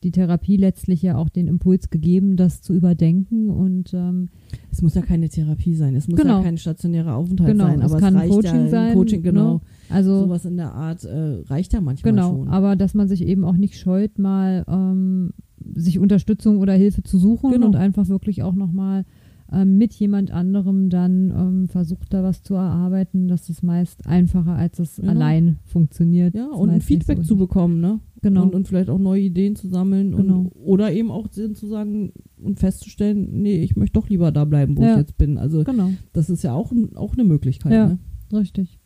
die 0.02 0.10
Therapie 0.10 0.56
letztlich 0.56 1.02
ja 1.02 1.16
auch 1.16 1.28
den 1.28 1.48
Impuls 1.48 1.90
gegeben, 1.90 2.36
das 2.36 2.62
zu 2.62 2.74
überdenken 2.74 3.50
und 3.50 3.92
ähm, 3.94 4.28
es 4.70 4.82
muss 4.82 4.94
ja 4.94 5.02
keine 5.02 5.28
Therapie 5.28 5.74
sein, 5.74 5.94
es 5.94 6.08
muss 6.08 6.20
genau. 6.20 6.38
ja 6.38 6.42
kein 6.42 6.58
stationärer 6.58 7.14
Aufenthalt 7.16 7.52
genau. 7.52 7.66
sein, 7.66 7.82
aber 7.82 7.94
es, 7.96 8.00
kann 8.00 8.14
es 8.14 8.20
reicht 8.22 8.32
Coaching 8.32 8.60
ja, 8.64 8.68
sein, 8.68 8.94
Coaching 8.94 9.22
genau, 9.22 9.54
ne? 9.54 9.60
also 9.90 10.20
sowas 10.20 10.44
in 10.44 10.56
der 10.56 10.72
Art 10.72 11.04
äh, 11.04 11.42
reicht 11.46 11.72
ja 11.72 11.80
manchmal 11.80 12.12
genau, 12.12 12.36
schon. 12.36 12.48
aber 12.48 12.76
dass 12.76 12.94
man 12.94 13.08
sich 13.08 13.22
eben 13.26 13.44
auch 13.44 13.56
nicht 13.56 13.78
scheut, 13.78 14.18
mal 14.18 14.64
ähm, 14.68 15.32
sich 15.74 15.98
Unterstützung 15.98 16.58
oder 16.58 16.72
Hilfe 16.72 17.02
zu 17.02 17.18
suchen 17.18 17.52
Genau. 17.52 17.66
und 17.66 17.76
einfach 17.76 18.08
wirklich 18.08 18.42
auch 18.42 18.54
noch 18.54 18.72
mal 18.72 19.04
ähm, 19.52 19.76
mit 19.76 19.92
jemand 19.92 20.30
anderem 20.30 20.88
dann 20.88 21.30
ähm, 21.30 21.68
versucht 21.68 22.12
da 22.14 22.22
was 22.22 22.42
zu 22.42 22.54
erarbeiten, 22.54 23.28
das 23.28 23.48
ist 23.50 23.62
meist 23.62 24.06
einfacher, 24.06 24.54
als 24.54 24.78
es 24.78 24.96
Genau. 24.96 25.10
allein 25.10 25.58
funktioniert. 25.64 26.34
Ja, 26.34 26.48
und 26.48 26.70
ein 26.70 26.80
Feedback 26.80 27.18
so 27.18 27.24
zu 27.24 27.36
bekommen, 27.36 27.80
ne? 27.80 28.00
Genau. 28.22 28.44
Und, 28.44 28.54
und 28.54 28.68
vielleicht 28.68 28.88
auch 28.88 28.98
neue 28.98 29.22
Ideen 29.22 29.56
zu 29.56 29.68
sammeln 29.68 30.12
Genau. 30.16 30.38
und 30.38 30.52
oder 30.54 30.92
eben 30.92 31.10
auch 31.10 31.28
zu 31.28 31.52
sagen 31.66 32.12
und 32.40 32.60
festzustellen, 32.60 33.42
nee, 33.42 33.62
ich 33.62 33.76
möchte 33.76 33.94
doch 33.94 34.08
lieber 34.08 34.30
da 34.30 34.44
bleiben, 34.44 34.76
wo 34.76 34.82
Ja. 34.82 34.92
ich 34.92 34.98
jetzt 34.98 35.18
bin. 35.18 35.38
Also 35.38 35.64
genau. 35.64 35.90
das 36.12 36.30
ist 36.30 36.42
ja 36.44 36.54
auch, 36.54 36.72
auch 36.94 37.14
eine 37.14 37.24
Möglichkeit. 37.24 37.72
Ja. 37.72 37.88
Ne? 37.88 37.98
Richtig. 38.32 38.78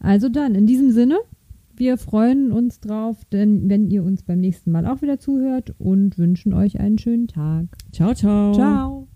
Also 0.00 0.28
dann, 0.28 0.54
in 0.54 0.66
diesem 0.66 0.90
Sinne, 0.92 1.16
wir 1.76 1.96
freuen 1.96 2.52
uns 2.52 2.80
drauf, 2.80 3.24
denn 3.32 3.68
wenn 3.70 3.88
ihr 3.88 4.04
uns 4.04 4.22
beim 4.22 4.40
nächsten 4.40 4.70
Mal 4.70 4.84
auch 4.86 5.00
wieder 5.00 5.18
zuhört 5.18 5.74
und 5.78 6.18
wünschen 6.18 6.52
euch 6.52 6.78
einen 6.78 6.98
schönen 6.98 7.26
Tag. 7.28 7.66
Ciao, 7.92 8.14
ciao. 8.14 8.52
Ciao. 8.52 9.08